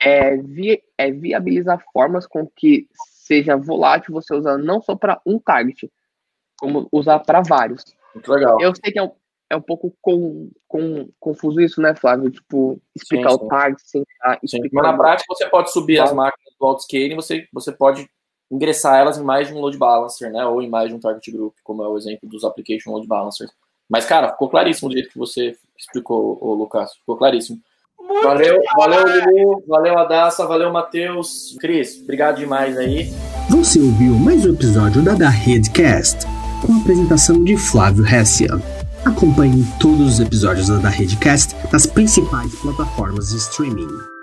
é, 0.00 0.36
vi, 0.36 0.82
é 0.96 1.10
viabilizar 1.10 1.82
formas 1.92 2.26
com 2.26 2.46
que 2.46 2.88
seja 2.92 3.56
volátil 3.56 4.14
você 4.14 4.34
usar 4.34 4.56
não 4.58 4.80
só 4.80 4.96
para 4.96 5.20
um 5.24 5.38
target, 5.38 5.90
como 6.58 6.88
usar 6.92 7.20
para 7.20 7.42
vários. 7.42 7.84
Muito 8.14 8.32
legal. 8.32 8.60
Eu 8.60 8.72
sei 8.74 8.92
que 8.92 8.98
é 8.98 9.02
um, 9.02 9.12
é 9.50 9.56
um 9.56 9.62
pouco 9.62 9.96
com, 10.00 10.50
com, 10.66 11.08
confuso 11.20 11.60
isso, 11.60 11.80
né, 11.80 11.94
Flávio? 11.94 12.30
Tipo, 12.30 12.80
explicar 12.94 13.30
sim, 13.30 13.38
sim. 13.38 13.44
o 13.44 13.48
target 13.48 13.82
sem 13.84 14.04
explicar. 14.42 14.82
Mas 14.82 14.92
na 14.92 14.96
prática 14.96 15.34
você 15.34 15.48
pode 15.48 15.72
subir 15.72 16.00
as 16.00 16.12
máquinas 16.12 16.54
do 16.58 16.66
autoscaling, 16.66 17.14
você, 17.14 17.46
você 17.52 17.72
pode 17.72 18.08
ingressar 18.50 18.98
elas 18.98 19.18
em 19.18 19.22
mais 19.22 19.48
de 19.48 19.54
um 19.54 19.60
load 19.60 19.76
balancer, 19.76 20.30
né? 20.30 20.44
Ou 20.46 20.62
em 20.62 20.68
mais 20.68 20.88
de 20.88 20.94
um 20.94 21.00
target 21.00 21.30
group, 21.30 21.54
como 21.62 21.82
é 21.82 21.88
o 21.88 21.96
exemplo 21.96 22.28
dos 22.28 22.44
application 22.44 22.92
load 22.92 23.06
balancers. 23.06 23.50
Mas, 23.88 24.04
cara, 24.04 24.30
ficou 24.30 24.48
claríssimo 24.48 24.88
do 24.88 24.94
jeito 24.94 25.10
que 25.10 25.18
você 25.18 25.56
explicou, 25.76 26.38
o 26.40 26.54
Lucas. 26.54 26.94
Ficou 26.94 27.16
claríssimo. 27.16 27.58
Muito 28.00 28.22
valeu, 28.22 28.62
valeu, 28.76 29.04
Lulu, 29.04 29.64
valeu, 29.66 29.98
Adassa, 29.98 30.46
valeu, 30.46 30.72
Matheus. 30.72 31.56
Cris, 31.60 32.00
obrigado 32.02 32.36
demais 32.36 32.76
aí. 32.78 33.12
Você 33.50 33.78
ouviu 33.80 34.14
mais 34.14 34.46
um 34.46 34.50
episódio 34.50 35.02
da 35.02 35.14
Da 35.14 35.28
Redcast, 35.28 36.26
com 36.64 36.72
a 36.72 36.76
apresentação 36.76 37.44
de 37.44 37.56
Flávio 37.56 38.06
Hessia. 38.06 38.50
Acompanhe 39.04 39.64
todos 39.78 40.14
os 40.14 40.20
episódios 40.20 40.68
da 40.68 40.76
Da 40.76 40.88
Redcast 40.88 41.54
nas 41.72 41.86
principais 41.86 42.54
plataformas 42.60 43.30
de 43.30 43.36
streaming. 43.36 44.17